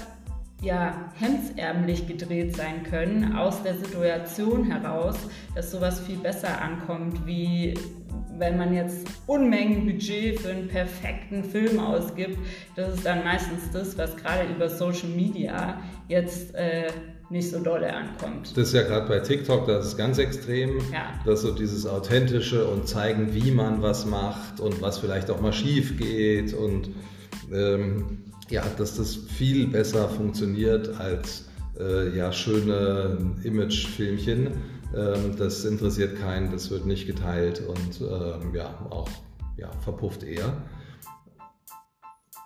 ja, 0.60 1.12
hemdsärmlich 1.14 2.06
gedreht 2.06 2.56
sein 2.56 2.82
können, 2.82 3.36
aus 3.36 3.62
der 3.62 3.74
Situation 3.74 4.64
heraus, 4.64 5.16
dass 5.54 5.70
sowas 5.70 6.00
viel 6.00 6.16
besser 6.16 6.60
ankommt, 6.60 7.26
wie 7.26 7.74
wenn 8.38 8.56
man 8.56 8.74
jetzt 8.74 9.06
Unmengen 9.26 9.84
Budget 9.84 10.40
für 10.40 10.50
einen 10.50 10.68
perfekten 10.68 11.44
Film 11.44 11.78
ausgibt. 11.78 12.38
Das 12.76 12.94
ist 12.94 13.06
dann 13.06 13.24
meistens 13.24 13.70
das, 13.72 13.98
was 13.98 14.16
gerade 14.16 14.48
über 14.50 14.68
Social 14.68 15.08
Media 15.08 15.80
jetzt 16.08 16.54
äh, 16.54 16.88
nicht 17.30 17.50
so 17.50 17.58
dolle 17.58 17.92
ankommt. 17.92 18.56
Das 18.56 18.68
ist 18.68 18.74
ja 18.74 18.82
gerade 18.82 19.06
bei 19.06 19.18
TikTok, 19.20 19.66
das 19.66 19.86
ist 19.86 19.96
ganz 19.98 20.18
extrem, 20.18 20.78
ja. 20.92 21.12
dass 21.26 21.42
so 21.42 21.52
dieses 21.52 21.86
Authentische 21.86 22.66
und 22.66 22.88
zeigen, 22.88 23.34
wie 23.34 23.50
man 23.50 23.82
was 23.82 24.06
macht 24.06 24.60
und 24.60 24.80
was 24.80 24.98
vielleicht 24.98 25.30
auch 25.30 25.40
mal 25.40 25.52
schief 25.52 25.98
geht 25.98 26.54
und 26.54 26.90
ähm, 27.52 28.24
ja, 28.48 28.64
dass 28.78 28.96
das 28.96 29.14
viel 29.14 29.66
besser 29.66 30.08
funktioniert 30.08 30.98
als 30.98 31.48
äh, 31.78 32.16
ja, 32.16 32.32
schöne 32.32 33.18
Imagefilmchen. 33.44 34.77
Ähm, 34.94 35.36
das 35.36 35.64
interessiert 35.64 36.18
keinen, 36.18 36.50
das 36.50 36.70
wird 36.70 36.86
nicht 36.86 37.06
geteilt 37.06 37.62
und 37.66 38.00
ähm, 38.00 38.54
ja, 38.54 38.86
auch 38.90 39.08
ja, 39.56 39.70
verpufft 39.80 40.22
eher. 40.22 40.52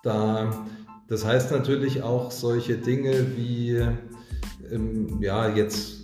Da, 0.02 0.66
das 1.08 1.24
heißt 1.24 1.52
natürlich 1.52 2.02
auch 2.02 2.30
solche 2.30 2.76
Dinge 2.76 3.36
wie 3.36 3.80
ähm, 4.70 5.18
ja, 5.20 5.48
jetzt 5.48 6.02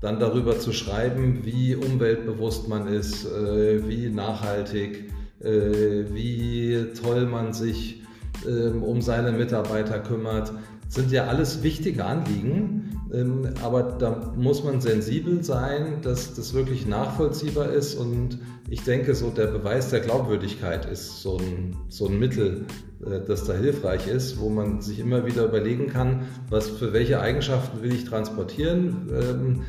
dann 0.00 0.18
darüber 0.18 0.58
zu 0.58 0.72
schreiben, 0.72 1.40
wie 1.44 1.74
umweltbewusst 1.74 2.68
man 2.68 2.86
ist, 2.86 3.26
äh, 3.26 3.86
wie 3.88 4.08
nachhaltig, 4.08 5.12
äh, 5.40 6.04
wie 6.12 6.86
toll 7.00 7.26
man 7.26 7.52
sich 7.52 8.02
ähm, 8.46 8.82
um 8.82 9.02
seine 9.02 9.32
Mitarbeiter 9.32 9.98
kümmert, 9.98 10.52
sind 10.88 11.10
ja 11.10 11.26
alles 11.26 11.62
wichtige 11.62 12.04
Anliegen. 12.04 12.89
Ähm, 13.12 13.48
aber 13.62 13.82
da 13.82 14.32
muss 14.36 14.62
man 14.62 14.80
sensibel 14.80 15.42
sein, 15.42 16.00
dass 16.02 16.34
das 16.34 16.54
wirklich 16.54 16.86
nachvollziehbar 16.86 17.70
ist. 17.70 17.94
Und 17.94 18.38
ich 18.68 18.82
denke, 18.82 19.14
so 19.14 19.30
der 19.30 19.46
Beweis 19.46 19.90
der 19.90 20.00
Glaubwürdigkeit 20.00 20.86
ist 20.86 21.22
so 21.22 21.38
ein, 21.38 21.76
so 21.88 22.06
ein 22.06 22.18
Mittel, 22.18 22.66
äh, 23.04 23.20
das 23.26 23.44
da 23.44 23.54
hilfreich 23.54 24.06
ist, 24.06 24.38
wo 24.38 24.48
man 24.48 24.80
sich 24.80 24.98
immer 24.98 25.26
wieder 25.26 25.44
überlegen 25.44 25.88
kann, 25.88 26.22
was 26.48 26.68
für 26.68 26.92
welche 26.92 27.20
Eigenschaften 27.20 27.82
will 27.82 27.92
ich 27.92 28.04
transportieren 28.04 29.08
ähm, 29.12 29.62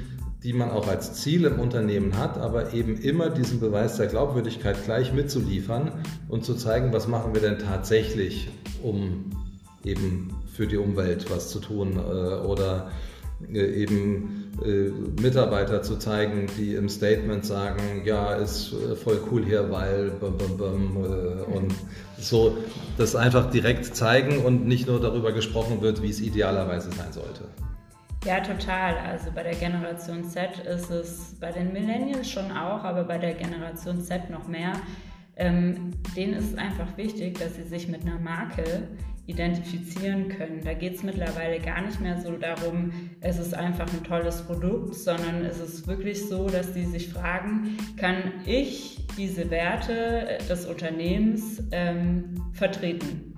die 0.44 0.54
man 0.54 0.72
auch 0.72 0.88
als 0.88 1.14
Ziel 1.14 1.46
im 1.46 1.60
Unternehmen 1.60 2.18
hat, 2.18 2.38
aber 2.38 2.74
eben 2.74 2.98
immer 2.98 3.30
diesen 3.30 3.60
Beweis 3.60 3.98
der 3.98 4.08
Glaubwürdigkeit 4.08 4.84
gleich 4.86 5.14
mitzuliefern 5.14 5.92
und 6.30 6.44
zu 6.44 6.56
zeigen, 6.56 6.92
was 6.94 7.08
machen 7.08 7.34
wir 7.36 7.42
denn 7.42 7.60
tatsächlich, 7.60 8.50
um 8.82 9.30
eben 9.84 10.34
für 10.52 10.66
die 10.68 10.78
Umwelt 10.78 11.30
was 11.30 11.50
zu 11.50 11.60
tun 11.60 11.98
äh, 11.98 12.00
oder 12.00 12.90
eben 13.52 14.52
äh, 14.64 14.90
Mitarbeiter 15.22 15.82
zu 15.82 15.98
zeigen, 15.98 16.48
die 16.58 16.76
im 16.76 16.90
Statement 16.90 17.46
sagen, 17.46 18.04
ja, 18.06 18.34
ist 18.34 18.74
voll 19.04 19.22
cool 19.32 19.46
hier, 19.46 19.72
weil 19.72 20.12
bum, 20.12 20.38
bum, 20.38 20.58
bum, 20.58 20.98
und 21.54 21.74
so 22.18 22.58
das 22.98 23.16
einfach 23.16 23.50
direkt 23.50 23.86
zeigen 23.96 24.40
und 24.40 24.68
nicht 24.68 24.88
nur 24.88 25.00
darüber 25.00 25.32
gesprochen 25.32 25.82
wird, 25.82 26.02
wie 26.02 26.10
es 26.10 26.22
idealerweise 26.22 26.92
sein 26.92 27.12
sollte. 27.12 27.46
Ja, 28.24 28.40
total. 28.40 28.98
Also 28.98 29.32
bei 29.34 29.42
der 29.42 29.56
Generation 29.56 30.24
Z 30.24 30.60
ist 30.60 30.92
es, 30.92 31.36
bei 31.40 31.52
den 31.52 31.74
Millennials 31.74 32.30
schon 32.30 32.52
auch, 32.52 32.84
aber 32.84 33.04
bei 33.04 33.18
der 33.18 33.34
Generation 33.34 34.00
Z 34.02 34.30
noch 34.30 34.48
mehr. 34.48 34.74
Ähm, 35.38 35.92
denen 36.16 36.34
ist 36.34 36.52
es 36.52 36.58
einfach 36.58 36.98
wichtig, 36.98 37.40
dass 37.40 37.56
sie 37.56 37.64
sich 37.64 37.88
mit 37.88 38.02
einer 38.02 38.20
Marke 38.20 38.84
identifizieren 39.32 40.30
können. 40.30 40.62
Da 40.64 40.74
geht 40.74 40.96
es 40.96 41.04
mittlerweile 41.04 41.60
gar 41.60 41.82
nicht 41.82 42.00
mehr 42.02 42.22
so 42.22 42.34
darum, 42.34 42.92
es 43.22 43.40
ist 43.40 43.54
einfach 43.54 43.92
ein 43.92 44.04
tolles 44.04 44.42
Produkt, 44.44 44.96
sondern 44.96 45.46
es 45.46 45.60
ist 45.60 45.88
wirklich 45.88 46.28
so, 46.28 46.48
dass 46.48 46.74
sie 46.74 46.86
sich 46.86 47.10
fragen, 47.10 47.78
kann 47.98 48.34
ich 48.46 49.00
diese 49.18 49.50
Werte 49.50 50.38
des 50.50 50.66
Unternehmens 50.66 51.64
ähm, 51.72 52.36
vertreten? 52.54 53.31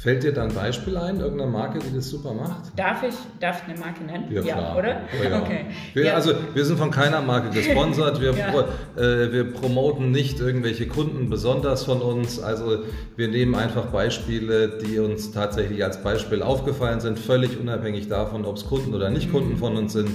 Fällt 0.00 0.22
dir 0.22 0.32
da 0.32 0.44
ein 0.44 0.54
Beispiel 0.54 0.96
ein, 0.96 1.20
irgendeine 1.20 1.50
Marke, 1.50 1.78
die 1.78 1.94
das 1.94 2.08
super 2.08 2.32
macht? 2.32 2.72
Darf 2.74 3.02
ich, 3.02 3.14
darf 3.38 3.60
ich 3.60 3.68
eine 3.68 3.78
Marke 3.78 4.02
nennen? 4.02 4.32
Ja, 4.32 4.40
klar. 4.40 4.78
oder? 4.78 5.02
Oh, 5.12 5.28
ja. 5.28 5.42
Okay. 5.42 5.66
Wir, 5.92 6.06
ja. 6.06 6.14
Also 6.14 6.32
wir 6.54 6.64
sind 6.64 6.78
von 6.78 6.90
keiner 6.90 7.20
Marke 7.20 7.50
gesponsert. 7.50 8.18
Wir, 8.18 8.32
ja. 8.34 8.48
äh, 8.96 9.30
wir 9.30 9.52
promoten 9.52 10.10
nicht 10.10 10.40
irgendwelche 10.40 10.88
Kunden 10.88 11.28
besonders 11.28 11.84
von 11.84 12.00
uns. 12.00 12.40
Also 12.40 12.84
wir 13.16 13.28
nehmen 13.28 13.54
einfach 13.54 13.88
Beispiele, 13.88 14.78
die 14.78 14.98
uns 14.98 15.32
tatsächlich 15.32 15.84
als 15.84 16.02
Beispiel 16.02 16.42
aufgefallen 16.42 17.00
sind, 17.00 17.18
völlig 17.18 17.60
unabhängig 17.60 18.08
davon, 18.08 18.46
ob 18.46 18.56
es 18.56 18.64
Kunden 18.64 18.94
oder 18.94 19.10
nicht 19.10 19.30
Kunden 19.30 19.58
von 19.58 19.76
uns 19.76 19.92
sind. 19.92 20.08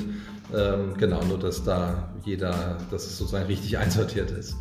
Ähm, 0.52 0.96
genau, 0.98 1.24
nur 1.26 1.38
dass 1.38 1.64
da 1.64 2.10
jeder, 2.24 2.80
dass 2.90 3.06
es 3.06 3.20
sozusagen 3.20 3.46
richtig 3.46 3.78
einsortiert 3.78 4.32
ist. 4.32 4.56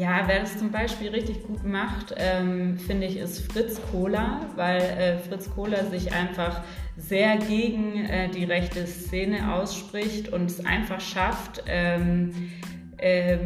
Ja, 0.00 0.22
wer 0.24 0.40
das 0.40 0.56
zum 0.56 0.70
Beispiel 0.70 1.10
richtig 1.10 1.46
gut 1.46 1.62
macht, 1.62 2.14
ähm, 2.16 2.78
finde 2.78 3.06
ich, 3.06 3.18
ist 3.18 3.52
Fritz 3.52 3.78
Kohler, 3.92 4.46
weil 4.56 4.80
äh, 4.80 5.18
Fritz 5.18 5.50
Kohler 5.50 5.84
sich 5.90 6.14
einfach 6.14 6.62
sehr 6.96 7.36
gegen 7.36 8.06
äh, 8.06 8.30
die 8.30 8.44
rechte 8.44 8.86
Szene 8.86 9.52
ausspricht 9.52 10.32
und 10.32 10.46
es 10.46 10.64
einfach 10.64 11.02
schafft, 11.02 11.64
ähm, 11.66 12.30
äh, 12.30 12.69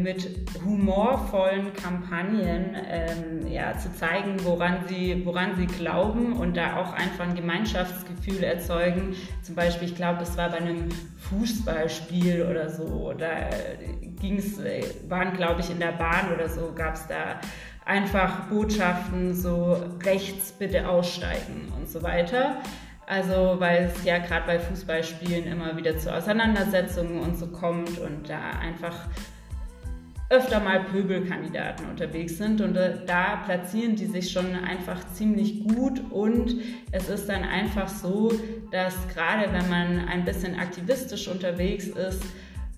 mit 0.01 0.29
humorvollen 0.65 1.73
Kampagnen 1.75 2.77
ähm, 2.89 3.47
ja, 3.47 3.79
zu 3.79 3.93
zeigen, 3.95 4.37
woran 4.45 4.79
sie, 4.89 5.25
woran 5.25 5.57
sie 5.57 5.67
glauben 5.67 6.33
und 6.33 6.57
da 6.57 6.77
auch 6.77 6.93
einfach 6.93 7.25
ein 7.29 7.37
Gemeinschaftsgefühl 7.37 8.43
erzeugen. 8.43 9.15
Zum 9.43 9.55
Beispiel, 9.55 9.89
ich 9.89 9.95
glaube, 9.95 10.23
es 10.23 10.37
war 10.37 10.51
bei 10.51 10.57
einem 10.57 10.89
Fußballspiel 11.31 12.47
oder 12.51 12.69
so, 12.69 13.13
da 13.17 13.51
ging 14.21 14.39
es, 14.39 14.59
äh, 14.59 14.83
waren 15.09 15.37
glaube 15.37 15.61
ich 15.61 15.71
in 15.71 15.79
der 15.79 15.93
Bahn 15.93 16.33
oder 16.35 16.49
so, 16.49 16.73
gab 16.75 16.95
es 16.95 17.07
da 17.07 17.41
einfach 17.85 18.49
Botschaften 18.49 19.35
so 19.35 19.81
rechts 20.05 20.53
bitte 20.53 20.89
aussteigen 20.89 21.73
und 21.79 21.89
so 21.89 22.03
weiter. 22.03 22.57
Also 23.07 23.57
weil 23.59 23.93
es 23.95 24.05
ja 24.05 24.19
gerade 24.19 24.47
bei 24.47 24.59
Fußballspielen 24.59 25.45
immer 25.45 25.77
wieder 25.77 25.97
zu 25.99 26.13
Auseinandersetzungen 26.13 27.21
und 27.21 27.39
so 27.39 27.49
kommt 27.49 27.99
und 27.99 28.29
da 28.29 28.41
einfach 28.61 29.09
öfter 30.35 30.61
mal 30.61 30.81
Pöbelkandidaten 30.85 31.89
unterwegs 31.89 32.39
sind 32.39 32.61
und 32.61 32.77
äh, 32.77 32.99
da 33.07 33.37
platzieren 33.37 33.95
die 33.95 34.07
sich 34.07 34.33
schon 34.33 34.55
einfach 34.55 35.07
ziemlich 35.13 35.65
gut 35.65 36.03
und 36.11 36.57
es 36.91 37.09
ist 37.09 37.29
dann 37.29 37.45
einfach 37.45 37.89
so, 37.89 38.33
dass 38.71 38.95
gerade 39.09 39.53
wenn 39.53 39.69
man 39.71 40.09
ein 40.09 40.25
bisschen 40.25 40.59
aktivistisch 40.59 41.29
unterwegs 41.29 41.87
ist, 41.87 42.23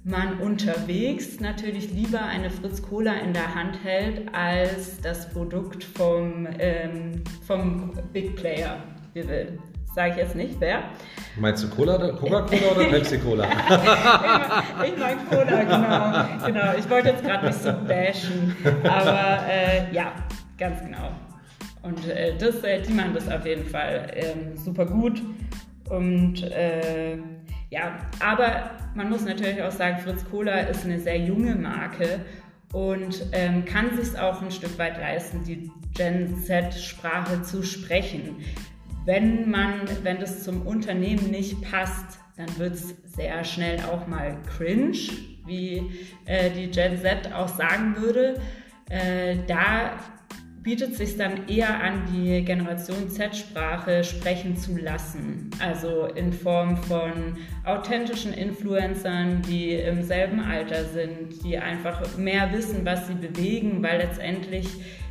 man 0.04 0.38
unterwegs 0.38 1.40
natürlich 1.40 1.92
lieber 1.92 2.20
eine 2.20 2.50
Fritz 2.50 2.80
Cola 2.82 3.14
in 3.14 3.32
der 3.32 3.54
Hand 3.54 3.82
hält 3.82 4.32
als 4.32 5.00
das 5.00 5.28
Produkt 5.30 5.82
vom, 5.82 6.46
ähm, 6.58 7.24
vom 7.44 7.92
Big 8.12 8.36
Player. 8.36 8.82
Sage 9.96 10.10
ich 10.10 10.16
jetzt 10.18 10.36
nicht, 10.36 10.60
wer. 10.60 10.80
Meinst 11.36 11.64
du 11.64 11.70
Cola, 11.70 11.96
Coca-Cola 11.96 12.70
oder 12.76 12.84
Pepsi-Cola? 12.84 13.48
ich 14.84 14.98
meine 14.98 15.20
Cola, 15.30 15.62
genau. 15.62 16.46
genau. 16.46 16.78
Ich 16.78 16.90
wollte 16.90 17.08
jetzt 17.08 17.24
gerade 17.24 17.46
nicht 17.46 17.62
so 17.62 17.72
bashen, 17.72 18.54
aber 18.84 19.38
äh, 19.48 19.94
ja, 19.94 20.12
ganz 20.58 20.82
genau. 20.82 21.12
Und 21.80 22.06
äh, 22.10 22.36
das, 22.36 22.62
äh, 22.62 22.82
die 22.82 22.92
machen 22.92 23.14
das 23.14 23.26
auf 23.26 23.46
jeden 23.46 23.64
Fall 23.64 24.10
ähm, 24.12 24.58
super 24.58 24.84
gut. 24.84 25.22
Und 25.88 26.42
äh, 26.42 27.16
ja, 27.70 27.96
aber 28.20 28.72
man 28.94 29.08
muss 29.08 29.24
natürlich 29.24 29.62
auch 29.62 29.72
sagen, 29.72 29.96
Fritz 30.00 30.26
Cola 30.30 30.60
ist 30.60 30.84
eine 30.84 31.00
sehr 31.00 31.18
junge 31.20 31.54
Marke 31.54 32.20
und 32.74 33.24
ähm, 33.32 33.64
kann 33.64 33.96
sich 33.96 34.18
auch 34.18 34.42
ein 34.42 34.50
Stück 34.50 34.78
weit 34.78 34.98
leisten, 34.98 35.42
die 35.42 35.70
Gen 35.94 36.36
Z-Sprache 36.44 37.40
zu 37.40 37.62
sprechen. 37.62 38.36
Wenn 39.06 39.48
man, 39.48 39.82
wenn 40.02 40.18
das 40.18 40.42
zum 40.42 40.66
Unternehmen 40.66 41.30
nicht 41.30 41.62
passt, 41.62 42.18
dann 42.36 42.58
wird 42.58 42.74
es 42.74 42.94
sehr 43.04 43.44
schnell 43.44 43.78
auch 43.84 44.08
mal 44.08 44.36
cringe, 44.56 44.98
wie 45.46 45.90
äh, 46.24 46.50
die 46.50 46.68
Gen 46.72 46.98
Z 46.98 47.32
auch 47.32 47.46
sagen 47.46 47.96
würde. 47.98 48.40
Äh, 48.90 49.36
da 49.46 49.92
bietet 50.64 50.90
es 50.90 50.98
sich 50.98 51.16
dann 51.16 51.46
eher 51.46 51.80
an, 51.80 52.02
die 52.12 52.44
Generation 52.44 53.08
Z-Sprache 53.08 54.02
sprechen 54.02 54.56
zu 54.56 54.76
lassen. 54.76 55.50
Also 55.60 56.06
in 56.06 56.32
Form 56.32 56.76
von 56.76 57.36
authentischen 57.64 58.32
Influencern, 58.32 59.42
die 59.42 59.74
im 59.74 60.02
selben 60.02 60.40
Alter 60.40 60.84
sind, 60.84 61.44
die 61.44 61.56
einfach 61.56 62.18
mehr 62.18 62.52
wissen, 62.52 62.84
was 62.84 63.06
sie 63.06 63.14
bewegen, 63.14 63.80
weil 63.84 63.98
letztendlich 63.98 64.66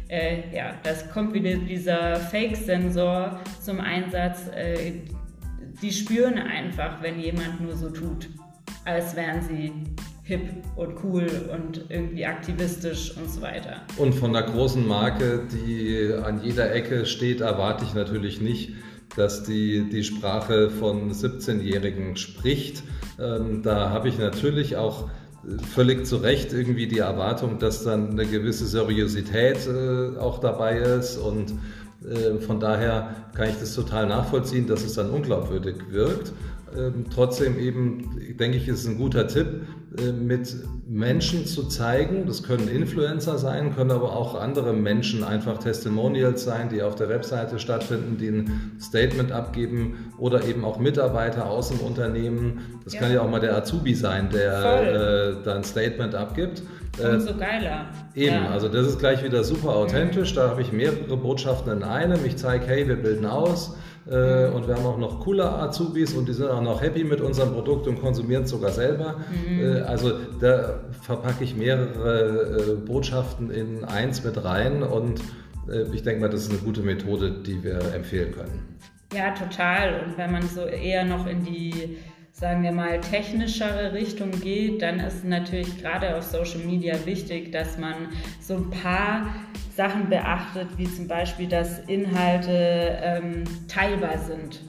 äh, 0.08 0.56
ja, 0.56 0.74
das 0.84 1.10
kommt 1.10 1.34
wieder 1.34 1.56
dieser 1.56 2.16
Fake-Sensor 2.18 3.40
zum 3.62 3.80
Einsatz. 3.80 4.48
Äh, 4.54 4.94
die 5.82 5.92
spüren 5.92 6.38
einfach, 6.38 7.02
wenn 7.02 7.20
jemand 7.20 7.62
nur 7.62 7.76
so 7.76 7.90
tut, 7.90 8.30
als 8.86 9.16
wären 9.16 9.42
sie 9.42 9.72
hip 10.24 10.42
und 10.76 10.96
cool 11.04 11.28
und 11.52 11.86
irgendwie 11.90 12.26
aktivistisch 12.26 13.16
und 13.18 13.30
so 13.30 13.42
weiter. 13.42 13.82
Und 13.98 14.14
von 14.14 14.34
der 14.34 14.44
großen 14.44 14.86
Marke, 14.88 15.48
die 15.52 16.12
an 16.14 16.42
jeder 16.44 16.74
Ecke 16.74 17.06
steht, 17.06 17.42
erwarte 17.42 17.86
ich 17.86 17.94
natürlich 17.94 18.42
nicht, 18.42 18.72
dass 19.16 19.44
die 19.44 19.88
die 19.90 20.04
Sprache 20.04 20.72
von 20.72 21.12
17-Jährigen 21.12 22.18
spricht. 22.18 22.84
Ähm, 23.20 23.62
da 23.64 23.90
habe 23.92 24.10
ich 24.10 24.18
natürlich 24.18 24.78
auch 24.78 25.10
völlig 25.74 26.06
zu 26.06 26.18
Recht 26.18 26.54
irgendwie 26.54 26.88
die 26.88 27.00
Erwartung, 27.00 27.60
dass 27.60 27.84
dann 27.84 28.12
eine 28.12 28.26
gewisse 28.26 28.66
Seriosität 28.66 29.68
äh, 29.68 30.18
auch 30.18 30.40
dabei 30.40 30.78
ist 30.78 31.18
und 31.18 31.54
äh, 32.04 32.40
von 32.40 32.60
daher 32.60 33.16
kann 33.34 33.50
ich 33.50 33.56
das 33.60 33.74
total 33.76 34.08
nachvollziehen, 34.08 34.68
dass 34.68 34.84
es 34.84 34.94
dann 34.94 35.10
unglaubwürdig 35.10 35.76
wirkt. 35.92 36.34
Ähm, 36.78 37.06
trotzdem 37.14 37.60
eben, 37.60 38.36
denke 38.38 38.58
ich, 38.58 38.68
ist 38.68 38.86
ein 38.88 38.98
guter 38.98 39.28
Tipp, 39.28 39.62
äh, 39.98 40.12
mit 40.12 40.56
Menschen 40.88 41.46
zu 41.46 41.68
zeigen. 41.68 42.26
Das 42.26 42.44
können 42.44 42.68
Influencer 42.68 43.38
sein, 43.38 43.76
können 43.76 43.92
aber 43.92 44.16
auch 44.16 44.40
andere 44.40 44.74
Menschen, 44.74 45.24
einfach 45.24 45.58
Testimonials 45.58 46.44
sein, 46.44 46.70
die 46.70 46.82
auf 46.82 46.96
der 46.96 47.10
Webseite 47.10 47.60
stattfinden, 47.60 48.18
die 48.18 48.30
ein 48.30 48.78
Statement 48.80 49.32
abgeben 49.32 50.14
oder 50.18 50.46
eben 50.46 50.64
auch 50.66 50.80
Mitarbeiter 50.80 51.50
aus 51.50 51.70
dem 51.70 51.80
Unternehmen. 51.80 52.80
Das 52.84 52.94
ja. 52.94 53.00
kann 53.00 53.14
ja 53.14 53.22
auch 53.22 53.30
mal 53.30 53.40
der 53.40 53.56
Azubi 53.56 53.94
sein, 53.94 54.30
der 54.30 55.34
äh, 55.40 55.44
da 55.44 55.56
ein 55.56 55.64
Statement 55.64 56.14
abgibt. 56.14 56.64
Umso 56.98 57.32
äh, 57.32 57.34
geiler. 57.34 57.86
Eben, 58.14 58.36
ja. 58.36 58.50
also 58.50 58.70
das 58.70 58.88
ist 58.88 59.00
gleich 59.00 59.24
wieder 59.24 59.44
super 59.44 59.76
authentisch. 59.76 60.32
Mhm. 60.32 60.36
Da 60.36 60.50
habe 60.50 60.62
ich 60.62 60.72
mehrere 60.72 61.18
Botschaften 61.18 61.72
in 61.72 61.84
einem. 61.84 62.24
Ich 62.26 62.38
zeige, 62.38 62.66
hey, 62.68 62.88
wir 62.88 62.96
bilden 62.96 63.26
aus. 63.26 63.76
Äh, 64.08 64.50
und 64.50 64.68
wir 64.68 64.76
haben 64.76 64.86
auch 64.86 64.98
noch 64.98 65.20
coole 65.22 65.50
Azubis 65.50 66.14
und 66.14 66.28
die 66.28 66.34
sind 66.34 66.48
auch 66.48 66.62
noch 66.62 66.82
happy 66.82 67.04
mit 67.04 67.22
unserem 67.22 67.54
Produkt 67.54 67.88
und 67.88 68.00
konsumieren 68.00 68.44
es 68.44 68.52
sogar 68.52 68.72
selber. 68.72 69.16
Mhm. 69.48 69.60
Äh, 69.60 69.82
also 69.82 70.12
da 70.40 70.82
verpacke 71.02 71.44
ich 71.44 71.56
mehrere 71.56 72.74
äh, 72.74 72.76
Botschaften 72.76 73.50
in 73.50 73.84
eins 73.84 74.24
mit 74.24 74.44
rein 74.44 74.84
und 74.84 75.22
ich 75.94 76.04
denke 76.04 76.22
mal, 76.22 76.30
das 76.30 76.42
ist 76.42 76.52
eine 76.52 76.60
gute 76.60 76.82
Methode, 76.82 77.32
die 77.32 77.64
wir 77.64 77.80
empfehlen 77.96 78.32
können. 78.34 78.78
Ja, 79.12 79.32
total. 79.32 80.04
Und 80.06 80.16
wenn 80.16 80.32
man 80.32 80.44
so 80.44 80.62
eher 80.62 81.04
noch 81.06 81.26
in 81.26 81.44
die 81.44 81.98
sagen 82.36 82.64
wir 82.64 82.74
mal, 82.74 83.00
technischere 83.00 83.94
Richtung 83.94 84.30
geht, 84.42 84.82
dann 84.82 85.00
ist 85.00 85.24
natürlich 85.24 85.82
gerade 85.82 86.18
auf 86.18 86.24
Social 86.24 86.60
Media 86.66 86.94
wichtig, 87.06 87.54
dass 87.54 87.78
man 87.78 88.10
so 88.42 88.58
ein 88.58 88.70
paar 88.72 89.34
Sachen 89.74 90.10
beachtet, 90.10 90.68
wie 90.76 90.84
zum 90.84 91.08
Beispiel, 91.08 91.48
dass 91.48 91.80
Inhalte 91.88 93.00
ähm, 93.02 93.46
teilbar 93.70 94.18
sind. 94.18 94.60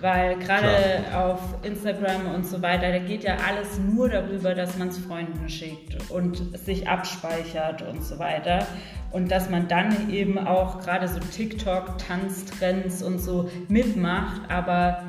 Weil 0.00 0.36
gerade 0.40 1.04
auf 1.14 1.40
Instagram 1.62 2.34
und 2.34 2.44
so 2.44 2.60
weiter, 2.60 2.90
da 2.90 2.98
geht 2.98 3.22
ja 3.22 3.36
alles 3.46 3.78
nur 3.78 4.08
darüber, 4.08 4.54
dass 4.54 4.76
man 4.76 4.88
es 4.88 4.98
Freunden 4.98 5.48
schickt 5.48 6.10
und 6.10 6.58
sich 6.58 6.88
abspeichert 6.88 7.82
und 7.82 8.02
so 8.02 8.18
weiter. 8.18 8.66
Und 9.12 9.30
dass 9.30 9.48
man 9.48 9.68
dann 9.68 10.10
eben 10.10 10.38
auch 10.38 10.80
gerade 10.80 11.06
so 11.06 11.20
TikTok, 11.20 11.98
Tanztrends 11.98 13.02
und 13.02 13.20
so 13.20 13.48
mitmacht, 13.68 14.42
aber 14.50 15.04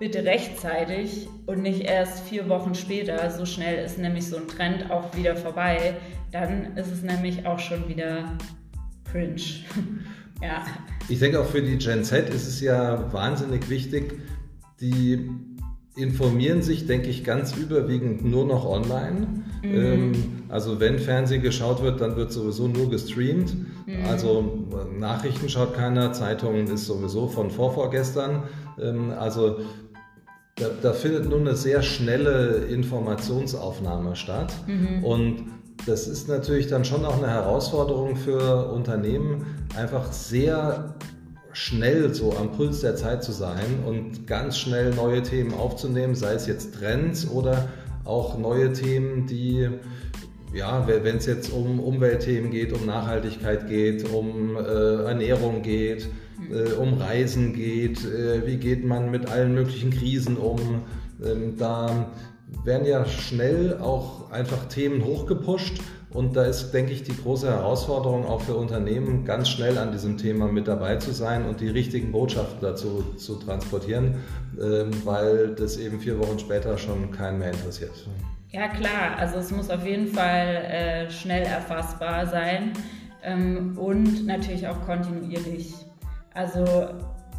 bitte 0.00 0.24
rechtzeitig 0.24 1.28
und 1.46 1.62
nicht 1.62 1.82
erst 1.82 2.24
vier 2.24 2.48
Wochen 2.48 2.74
später. 2.74 3.30
So 3.30 3.44
schnell 3.44 3.84
ist 3.84 3.98
nämlich 3.98 4.26
so 4.26 4.38
ein 4.38 4.48
Trend 4.48 4.90
auch 4.90 5.14
wieder 5.14 5.36
vorbei. 5.36 5.94
Dann 6.32 6.76
ist 6.76 6.90
es 6.90 7.02
nämlich 7.02 7.46
auch 7.46 7.58
schon 7.58 7.86
wieder 7.86 8.38
cringe. 9.04 9.36
ja. 10.42 10.64
Ich 11.08 11.18
denke 11.18 11.38
auch 11.38 11.46
für 11.46 11.60
die 11.60 11.76
Gen 11.76 12.02
Z 12.02 12.30
ist 12.30 12.48
es 12.48 12.60
ja 12.62 13.12
wahnsinnig 13.12 13.68
wichtig, 13.68 14.14
die 14.80 15.28
informieren 15.96 16.62
sich, 16.62 16.86
denke 16.86 17.08
ich, 17.08 17.22
ganz 17.22 17.54
überwiegend 17.54 18.24
nur 18.24 18.46
noch 18.46 18.64
online. 18.64 19.26
Mhm. 19.62 19.74
Ähm, 19.74 20.12
also 20.48 20.80
wenn 20.80 20.98
Fernsehen 20.98 21.42
geschaut 21.42 21.82
wird, 21.82 22.00
dann 22.00 22.16
wird 22.16 22.32
sowieso 22.32 22.68
nur 22.68 22.88
gestreamt. 22.88 23.54
Mhm. 23.86 24.04
Also 24.08 24.66
Nachrichten 24.98 25.50
schaut 25.50 25.74
keiner, 25.74 26.14
Zeitungen 26.14 26.68
ist 26.68 26.86
sowieso 26.86 27.28
von 27.28 27.50
vorvorgestern. 27.50 28.44
Ähm, 28.80 29.10
also 29.10 29.58
da, 30.60 30.66
da, 30.82 30.92
findet 30.92 31.28
nun 31.28 31.40
eine 31.40 31.56
sehr 31.56 31.82
schnelle 31.82 32.66
Informationsaufnahme 32.68 34.14
statt. 34.14 34.52
Mhm. 34.66 35.04
Und 35.04 35.44
das 35.86 36.06
ist 36.06 36.28
natürlich 36.28 36.66
dann 36.66 36.84
schon 36.84 37.04
auch 37.04 37.18
eine 37.18 37.28
Herausforderung 37.28 38.16
für 38.16 38.70
Unternehmen, 38.70 39.46
einfach 39.76 40.12
sehr 40.12 40.94
schnell 41.52 42.14
so 42.14 42.36
am 42.36 42.52
Puls 42.52 42.80
der 42.80 42.96
Zeit 42.96 43.24
zu 43.24 43.32
sein 43.32 43.82
und 43.86 44.26
ganz 44.26 44.58
schnell 44.58 44.94
neue 44.94 45.22
Themen 45.22 45.52
aufzunehmen, 45.52 46.14
sei 46.14 46.34
es 46.34 46.46
jetzt 46.46 46.74
Trends 46.74 47.28
oder 47.28 47.68
auch 48.04 48.38
neue 48.38 48.72
Themen, 48.72 49.26
die, 49.26 49.68
ja, 50.52 50.86
wenn 50.86 51.16
es 51.16 51.26
jetzt 51.26 51.52
um 51.52 51.80
Umweltthemen 51.80 52.50
geht, 52.50 52.72
um 52.72 52.86
Nachhaltigkeit 52.86 53.68
geht, 53.68 54.08
um 54.12 54.56
äh, 54.56 55.04
Ernährung 55.04 55.62
geht, 55.62 56.08
äh, 56.50 56.72
um 56.72 56.94
Reisen 56.94 57.52
geht, 57.52 58.04
äh, 58.04 58.46
wie 58.46 58.56
geht 58.56 58.84
man 58.84 59.10
mit 59.10 59.28
allen 59.28 59.54
möglichen 59.54 59.90
Krisen 59.90 60.36
um. 60.36 60.82
Ähm, 61.24 61.56
da 61.56 62.10
werden 62.64 62.86
ja 62.86 63.04
schnell 63.06 63.78
auch 63.78 64.30
einfach 64.32 64.66
Themen 64.66 65.04
hochgepusht 65.04 65.80
und 66.12 66.34
da 66.34 66.42
ist, 66.42 66.72
denke 66.72 66.92
ich, 66.92 67.04
die 67.04 67.16
große 67.16 67.48
Herausforderung 67.48 68.26
auch 68.26 68.40
für 68.40 68.54
Unternehmen, 68.54 69.24
ganz 69.24 69.48
schnell 69.48 69.78
an 69.78 69.92
diesem 69.92 70.18
Thema 70.18 70.48
mit 70.48 70.66
dabei 70.66 70.96
zu 70.96 71.12
sein 71.12 71.44
und 71.44 71.60
die 71.60 71.68
richtigen 71.68 72.10
Botschaften 72.10 72.58
dazu 72.60 73.04
zu 73.16 73.36
transportieren, 73.36 74.16
ähm, 74.60 74.90
weil 75.04 75.54
das 75.54 75.76
eben 75.76 76.00
vier 76.00 76.18
Wochen 76.18 76.40
später 76.40 76.76
schon 76.78 77.12
keinen 77.12 77.38
mehr 77.38 77.52
interessiert. 77.52 77.92
Ja 78.52 78.66
klar, 78.66 79.16
also 79.16 79.38
es 79.38 79.52
muss 79.52 79.70
auf 79.70 79.86
jeden 79.86 80.08
Fall 80.08 80.46
äh, 80.46 81.10
schnell 81.10 81.44
erfassbar 81.44 82.26
sein 82.26 82.72
ähm, 83.22 83.78
und 83.78 84.26
natürlich 84.26 84.66
auch 84.66 84.80
kontinuierlich. 84.84 85.72
Also 86.34 86.64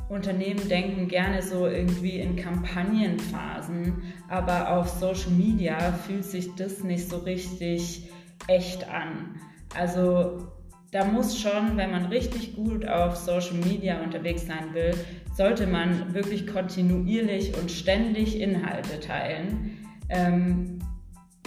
Unternehmen 0.08 0.69
denken 0.69 1.10
gerne 1.10 1.41
so 1.41 1.67
irgendwie 1.67 2.19
in 2.19 2.38
Kampagnenphasen, 2.38 4.04
aber 4.30 4.71
auf 4.78 4.88
Social 4.88 5.32
Media 5.32 5.91
fühlt 6.06 6.24
sich 6.24 6.56
das 6.56 6.82
nicht 6.82 7.10
so 7.10 7.17
richtig 7.17 8.10
echt 8.47 8.89
an. 8.89 9.36
Also 9.76 10.47
da 10.91 11.04
muss 11.06 11.39
schon, 11.39 11.76
wenn 11.76 11.91
man 11.91 12.06
richtig 12.06 12.56
gut 12.56 12.88
auf 12.88 13.17
Social 13.17 13.56
Media 13.56 14.02
unterwegs 14.02 14.47
sein 14.47 14.74
will, 14.74 14.93
sollte 15.36 15.67
man 15.67 16.13
wirklich 16.13 16.47
kontinuierlich 16.47 17.58
und 17.58 17.69
ständig 17.69 18.39
Inhalte 18.39 19.00
teilen, 19.00 19.78
ähm, 20.10 20.81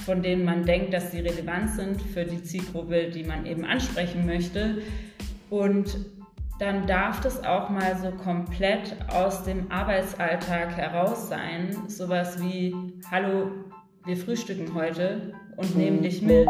von 0.05 0.23
denen 0.23 0.45
man 0.45 0.65
denkt, 0.65 0.93
dass 0.93 1.11
sie 1.13 1.21
relevant 1.21 1.71
sind 1.71 2.01
für 2.01 2.25
die 2.25 2.43
Zielgruppe, 2.43 3.11
die 3.11 3.25
man 3.25 3.47
eben 3.47 3.65
ansprechen 3.65 4.27
möchte. 4.27 4.83
Und 5.51 5.97
dann 6.59 6.87
darf 6.87 7.21
das 7.21 7.43
auch 7.45 7.69
mal 7.71 7.97
so 7.97 8.11
komplett 8.11 8.97
aus 9.09 9.43
dem 9.45 9.71
Arbeitsalltag 9.71 10.77
heraus 10.77 11.29
sein. 11.29 11.77
Sowas 11.89 12.41
wie, 12.41 12.75
hallo, 13.11 13.51
wir 14.05 14.17
frühstücken 14.17 14.75
heute 14.75 15.33
und 15.57 15.77
nehmen 15.77 16.03
dich 16.03 16.23
mit. 16.23 16.49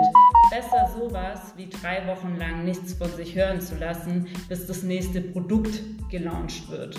Besser 0.51 0.90
sowas 0.99 1.55
wie 1.57 1.69
drei 1.69 2.07
Wochen 2.07 2.37
lang 2.37 2.64
nichts 2.64 2.95
von 2.95 3.11
sich 3.11 3.35
hören 3.35 3.61
zu 3.61 3.77
lassen, 3.77 4.27
bis 4.49 4.67
das 4.67 4.83
nächste 4.83 5.21
Produkt 5.21 5.81
gelauncht 6.11 6.71
wird. 6.71 6.99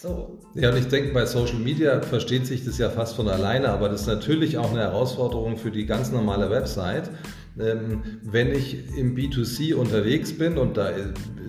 So. 0.00 0.38
Ja, 0.54 0.70
und 0.70 0.78
ich 0.78 0.88
denke, 0.88 1.12
bei 1.12 1.26
Social 1.26 1.58
Media 1.58 2.00
versteht 2.00 2.46
sich 2.46 2.64
das 2.64 2.78
ja 2.78 2.88
fast 2.88 3.16
von 3.16 3.28
alleine, 3.28 3.68
aber 3.68 3.90
das 3.90 4.02
ist 4.02 4.06
natürlich 4.06 4.56
auch 4.56 4.70
eine 4.70 4.80
Herausforderung 4.80 5.58
für 5.58 5.70
die 5.70 5.84
ganz 5.84 6.10
normale 6.10 6.48
Website. 6.48 7.10
Ähm, 7.58 8.02
wenn 8.22 8.50
ich 8.50 8.96
im 8.96 9.14
B2C 9.14 9.74
unterwegs 9.74 10.32
bin, 10.38 10.56
und 10.56 10.78
da, 10.78 10.88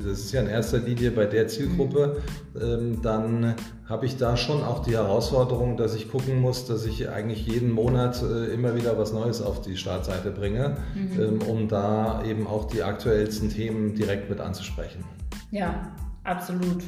das 0.04 0.20
ist 0.20 0.34
ja 0.34 0.42
in 0.42 0.48
erster 0.48 0.80
Linie 0.80 1.12
bei 1.12 1.28
der 1.28 1.48
Zielgruppe, 1.48 2.18
ähm, 2.60 3.02
dann 3.02 3.56
habe 3.86 4.06
ich 4.06 4.18
da 4.18 4.36
schon 4.36 4.62
auch 4.64 4.84
die 4.84 4.98
Herausforderung, 4.98 5.78
dass 5.78 5.96
ich 5.96 6.12
gucken 6.12 6.42
muss, 6.42 6.66
dass 6.66 6.86
ich 6.86 7.08
eigentlich 7.08 7.48
jeden 7.48 7.72
Monat 7.72 8.22
äh, 8.22 8.54
immer 8.54 8.76
wieder 8.76 8.98
was 8.98 9.14
Neues 9.14 9.42
auf 9.42 9.62
die 9.62 9.78
Startseite 9.78 10.30
bringe, 10.30 10.76
mhm. 10.94 11.22
ähm, 11.22 11.42
um 11.44 11.68
da 11.70 12.22
eben 12.26 12.48
auch 12.48 12.66
die 12.66 12.84
aktuellsten 12.84 13.50
Themen 13.50 13.96
direkt 13.96 14.30
mit 14.30 14.42
anzusprechen. 14.42 15.06
Ja, 15.52 15.96
absolut. 16.26 16.84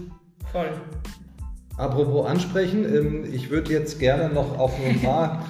Voll. 0.52 0.70
Apropos 1.78 2.28
ansprechen, 2.28 2.86
ähm, 2.86 3.26
ich 3.34 3.50
würde 3.50 3.72
jetzt 3.72 4.00
gerne 4.00 4.34
noch 4.34 4.60
auf 4.60 4.74
ein 4.84 5.02
paar 5.02 5.44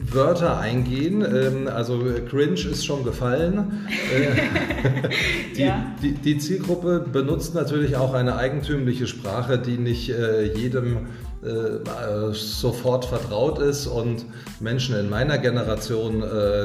Wörter 0.00 0.58
eingehen. 0.58 1.22
Ähm, 1.22 1.68
also 1.68 2.04
cringe 2.28 2.60
ist 2.60 2.84
schon 2.84 3.04
gefallen. 3.04 3.86
Äh, 4.08 5.08
die, 5.56 5.62
ja. 5.62 5.94
die, 6.02 6.12
die, 6.12 6.38
Zielgruppe 6.38 7.04
benutzt 7.12 7.54
natürlich 7.54 7.96
auch 7.96 8.14
eine 8.14 8.36
eigentümliche 8.36 9.06
Sprache, 9.06 9.58
die 9.58 9.76
nicht 9.76 10.08
äh, 10.08 10.54
jedem 10.54 11.08
äh, 11.42 12.32
sofort 12.32 13.04
vertraut 13.04 13.58
ist 13.58 13.86
und 13.86 14.24
Menschen 14.60 14.96
in 14.96 15.10
meiner 15.10 15.38
Generation, 15.38 16.22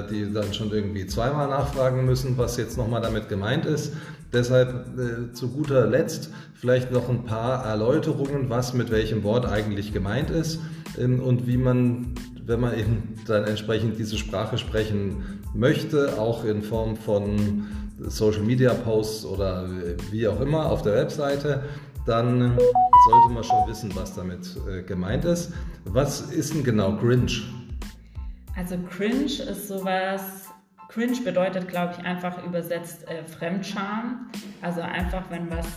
die 0.10 0.32
dann 0.34 0.54
schon 0.54 0.72
irgendwie 0.72 1.06
zweimal 1.06 1.50
nachfragen 1.50 2.06
müssen, 2.06 2.38
was 2.38 2.58
jetzt 2.58 2.78
nochmal 2.78 3.02
damit 3.02 3.30
gemeint 3.30 3.66
ist. 3.66 3.94
Deshalb 4.32 4.86
zu 5.34 5.50
guter 5.50 5.86
Letzt 5.86 6.30
vielleicht 6.64 6.92
noch 6.92 7.10
ein 7.10 7.26
paar 7.26 7.66
Erläuterungen, 7.66 8.50
was 8.50 8.74
mit 8.74 8.90
welchem 8.90 9.24
Wort 9.24 9.46
eigentlich 9.46 9.92
gemeint 9.92 10.30
ist 10.30 10.60
ähm, 10.98 11.20
und 11.20 11.46
wie 11.46 11.58
man, 11.58 12.14
wenn 12.46 12.62
man 12.62 12.78
eben 12.80 13.13
dann 13.26 13.46
entsprechend 13.46 13.98
diese 13.98 14.18
Sprache 14.18 14.58
sprechen 14.58 15.42
möchte, 15.54 16.20
auch 16.20 16.44
in 16.44 16.62
Form 16.62 16.96
von 16.96 17.68
Social 18.00 18.42
Media 18.42 18.74
Posts 18.74 19.26
oder 19.26 19.70
wie 20.12 20.28
auch 20.28 20.40
immer 20.42 20.70
auf 20.70 20.82
der 20.82 20.96
Webseite, 20.96 21.64
dann 22.06 22.58
sollte 22.58 23.34
man 23.34 23.44
schon 23.44 23.68
wissen, 23.68 23.96
was 23.96 24.14
damit 24.16 24.58
äh, 24.70 24.84
gemeint 24.84 25.26
ist. 25.26 25.54
Was 25.86 26.22
ist 26.22 26.54
denn 26.54 26.64
genau 26.64 26.98
Cringe? 26.98 27.32
Also 28.56 28.78
Cringe 28.90 29.26
ist 29.26 29.68
sowas, 29.68 30.50
Cringe 30.90 31.20
bedeutet, 31.24 31.68
glaube 31.68 31.96
ich, 31.98 32.06
einfach 32.06 32.44
übersetzt 32.46 33.08
äh, 33.08 33.24
Fremdscham. 33.26 34.30
Also 34.62 34.82
einfach, 34.82 35.24
wenn 35.30 35.50
was 35.50 35.68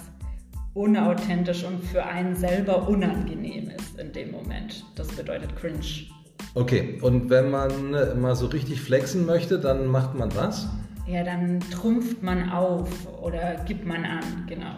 unauthentisch 0.74 1.64
und 1.64 1.82
für 1.84 2.04
einen 2.04 2.36
selber 2.36 2.86
unangenehm 2.86 3.70
ist 3.70 3.98
in 3.98 4.12
dem 4.12 4.30
Moment. 4.30 4.84
Das 4.94 5.08
bedeutet 5.08 5.56
cringe. 5.56 6.06
Okay, 6.54 6.98
und 7.02 7.28
wenn 7.28 7.50
man 7.50 8.20
mal 8.20 8.34
so 8.34 8.46
richtig 8.46 8.80
flexen 8.80 9.26
möchte, 9.26 9.58
dann 9.58 9.86
macht 9.86 10.14
man 10.14 10.34
was? 10.34 10.68
Ja, 11.06 11.22
dann 11.22 11.60
trumpft 11.70 12.22
man 12.22 12.50
auf 12.50 12.88
oder 13.22 13.56
gibt 13.66 13.86
man 13.86 14.04
an, 14.04 14.24
genau. 14.48 14.74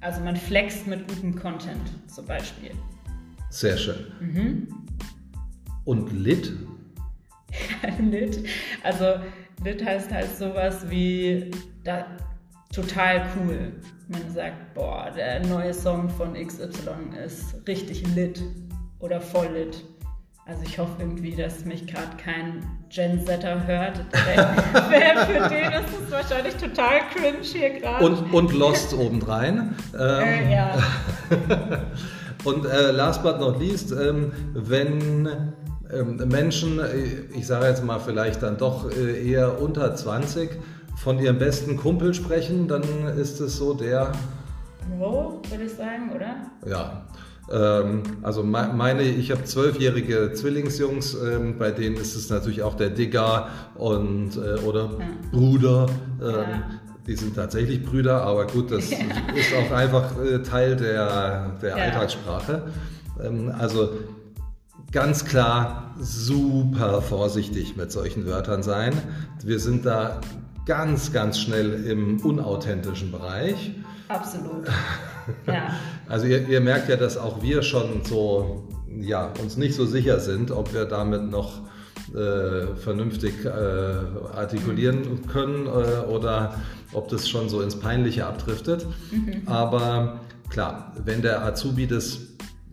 Also 0.00 0.20
man 0.20 0.36
flext 0.36 0.86
mit 0.86 1.06
gutem 1.08 1.36
Content 1.36 1.80
zum 2.08 2.26
Beispiel. 2.26 2.72
Sehr 3.48 3.76
schön. 3.76 4.06
Mhm. 4.20 4.68
Und 5.84 6.12
lit? 6.12 6.52
lit. 7.98 8.44
Also 8.82 9.04
lit 9.62 9.84
heißt 9.84 10.10
halt 10.10 10.36
sowas 10.36 10.84
wie, 10.90 11.50
da, 11.84 12.06
total 12.74 13.24
cool. 13.36 13.72
Man 14.08 14.30
sagt, 14.30 14.74
boah, 14.74 15.10
der 15.16 15.46
neue 15.46 15.72
Song 15.72 16.08
von 16.10 16.34
XY 16.34 17.16
ist 17.24 17.66
richtig 17.68 18.04
lit 18.14 18.42
oder 18.98 19.20
voll 19.20 19.48
lit. 19.54 19.84
Also 20.44 20.62
ich 20.64 20.76
hoffe 20.76 20.92
irgendwie, 20.98 21.36
dass 21.36 21.64
mich 21.64 21.86
gerade 21.86 22.16
kein 22.16 22.66
Gen-Setter 22.88 23.64
hört. 23.64 24.00
Wer 24.12 25.26
für 25.26 25.48
den 25.48 25.72
ist 25.72 26.02
es 26.04 26.10
wahrscheinlich 26.10 26.56
total 26.56 27.00
cringe 27.14 27.42
hier 27.42 27.78
gerade. 27.78 28.04
Und, 28.04 28.32
und 28.34 28.52
Lost 28.52 28.92
obendrein. 28.92 29.76
Ähm, 29.96 30.22
äh, 30.22 30.52
ja. 30.52 30.78
und 32.44 32.66
äh, 32.66 32.90
last 32.90 33.22
but 33.22 33.38
not 33.38 33.60
least, 33.60 33.92
ähm, 33.92 34.32
wenn 34.52 35.28
ähm, 35.92 36.16
Menschen, 36.28 36.80
äh, 36.80 37.36
ich 37.36 37.46
sage 37.46 37.66
jetzt 37.66 37.84
mal 37.84 38.00
vielleicht 38.00 38.42
dann 38.42 38.58
doch 38.58 38.90
äh, 38.90 39.30
eher 39.30 39.62
unter 39.62 39.94
20, 39.94 40.50
von 40.96 41.18
ihrem 41.20 41.38
besten 41.38 41.76
Kumpel 41.76 42.14
sprechen, 42.14 42.66
dann 42.66 42.82
ist 43.16 43.40
es 43.40 43.56
so 43.56 43.74
der. 43.74 44.12
Wo, 44.98 45.40
würde 45.48 45.64
ich 45.64 45.72
sagen, 45.72 46.12
oder? 46.14 46.46
Ja. 46.66 47.06
Ähm, 47.50 48.02
also 48.22 48.42
meine, 48.42 49.02
ich 49.02 49.30
habe 49.30 49.44
zwölfjährige 49.44 50.32
Zwillingsjungs, 50.32 51.14
ähm, 51.14 51.58
bei 51.58 51.70
denen 51.70 51.96
ist 51.96 52.14
es 52.14 52.30
natürlich 52.30 52.62
auch 52.62 52.74
der 52.74 52.90
Digger 52.90 53.48
und 53.74 54.36
äh, 54.36 54.60
oder 54.60 54.90
ja. 54.98 55.06
Bruder. 55.30 55.86
Ähm, 56.20 56.28
ja. 56.28 56.62
Die 57.06 57.16
sind 57.16 57.34
tatsächlich 57.34 57.84
Brüder, 57.84 58.22
aber 58.22 58.46
gut, 58.46 58.70
das 58.70 58.90
ja. 58.90 58.98
ist 59.34 59.52
auch 59.54 59.74
einfach 59.74 60.16
äh, 60.22 60.40
Teil 60.42 60.76
der, 60.76 61.56
der 61.60 61.76
Alltagssprache. 61.76 62.62
Ähm, 63.20 63.52
also 63.58 63.90
ganz 64.92 65.24
klar 65.24 65.94
super 65.98 67.02
vorsichtig 67.02 67.76
mit 67.76 67.90
solchen 67.90 68.24
Wörtern 68.26 68.62
sein. 68.62 68.92
Wir 69.42 69.58
sind 69.58 69.84
da 69.84 70.20
ganz, 70.64 71.12
ganz 71.12 71.40
schnell 71.40 71.84
im 71.86 72.20
unauthentischen 72.20 73.10
Bereich. 73.10 73.72
Absolut. 74.08 74.68
Ja. 75.46 75.74
Also 76.08 76.26
ihr, 76.26 76.46
ihr, 76.46 76.60
merkt 76.60 76.90
ja, 76.90 76.96
dass 76.96 77.16
auch 77.16 77.42
wir 77.42 77.62
schon 77.62 78.04
so, 78.04 78.68
ja, 79.00 79.32
uns 79.42 79.56
nicht 79.56 79.74
so 79.74 79.86
sicher 79.86 80.20
sind, 80.20 80.50
ob 80.50 80.74
wir 80.74 80.84
damit 80.84 81.30
noch 81.30 81.60
äh, 82.14 82.76
vernünftig 82.76 83.46
äh, 83.46 83.48
artikulieren 83.48 85.26
können 85.26 85.66
äh, 85.66 86.04
oder 86.06 86.60
ob 86.92 87.08
das 87.08 87.30
schon 87.30 87.48
so 87.48 87.62
ins 87.62 87.76
Peinliche 87.76 88.26
abdriftet. 88.26 88.86
Mhm. 89.10 89.42
Aber 89.46 90.20
klar, 90.50 90.92
wenn 91.02 91.22
der 91.22 91.42
Azubi 91.46 91.86
das 91.86 92.20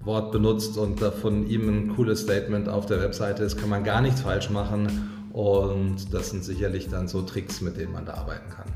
Wort 0.04 0.34
benutzt 0.34 0.78
und 0.78 1.00
von 1.00 1.48
ihm 1.48 1.70
ein 1.70 1.96
cooles 1.96 2.22
Statement 2.22 2.68
auf 2.68 2.88
der 2.88 3.00
Webseite 3.02 3.44
ist, 3.44 3.58
kann 3.58 3.70
man 3.70 3.86
gar 3.86 4.02
nichts 4.02 4.22
falsch 4.22 4.50
machen 4.50 4.90
und 5.32 6.14
das 6.14 6.32
sind 6.32 6.44
sicherlich 6.44 6.90
dann 6.90 7.08
so 7.08 7.22
Tricks, 7.22 7.62
mit 7.62 7.78
denen 7.78 7.94
man 7.94 8.06
da 8.06 8.16
arbeiten 8.16 8.50
kann. 8.50 8.68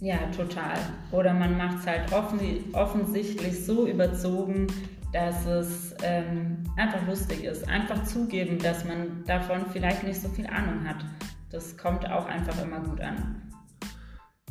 Ja, 0.00 0.18
total. 0.36 0.76
Oder 1.10 1.32
man 1.32 1.56
macht 1.56 1.78
es 1.80 1.86
halt 1.86 2.12
offen, 2.12 2.38
offensichtlich 2.72 3.64
so 3.64 3.86
überzogen, 3.86 4.66
dass 5.12 5.46
es 5.46 5.94
ähm, 6.02 6.64
einfach 6.76 7.06
lustig 7.06 7.44
ist. 7.44 7.66
Einfach 7.68 8.04
zugeben, 8.04 8.58
dass 8.58 8.84
man 8.84 9.24
davon 9.26 9.64
vielleicht 9.72 10.02
nicht 10.02 10.20
so 10.20 10.28
viel 10.28 10.46
Ahnung 10.46 10.86
hat. 10.86 11.04
Das 11.50 11.76
kommt 11.76 12.08
auch 12.10 12.26
einfach 12.26 12.62
immer 12.62 12.80
gut 12.80 13.00
an. 13.00 13.42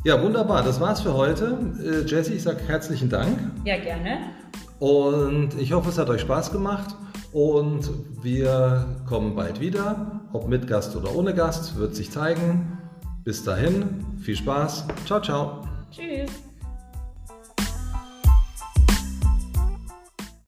Ja, 0.04 0.20
wunderbar. 0.22 0.64
Das 0.64 0.80
war's 0.80 1.00
für 1.00 1.14
heute. 1.14 1.58
Äh, 1.80 2.08
Jessie, 2.08 2.34
ich 2.34 2.42
sage 2.42 2.60
herzlichen 2.66 3.08
Dank. 3.08 3.38
Ja, 3.64 3.76
gerne. 3.78 4.18
Und 4.78 5.58
ich 5.58 5.72
hoffe, 5.72 5.90
es 5.90 5.98
hat 5.98 6.08
euch 6.10 6.22
Spaß 6.22 6.50
gemacht. 6.52 6.94
Und 7.32 7.90
wir 8.22 8.86
kommen 9.06 9.36
bald 9.36 9.60
wieder. 9.60 10.20
Ob 10.32 10.48
mit 10.48 10.66
Gast 10.66 10.96
oder 10.96 11.14
ohne 11.14 11.34
Gast, 11.34 11.76
wird 11.76 11.94
sich 11.94 12.10
zeigen. 12.10 12.75
Bis 13.26 13.42
dahin, 13.42 14.06
viel 14.22 14.36
Spaß. 14.36 14.86
Ciao, 15.04 15.20
ciao. 15.20 15.66
Tschüss. 15.90 16.45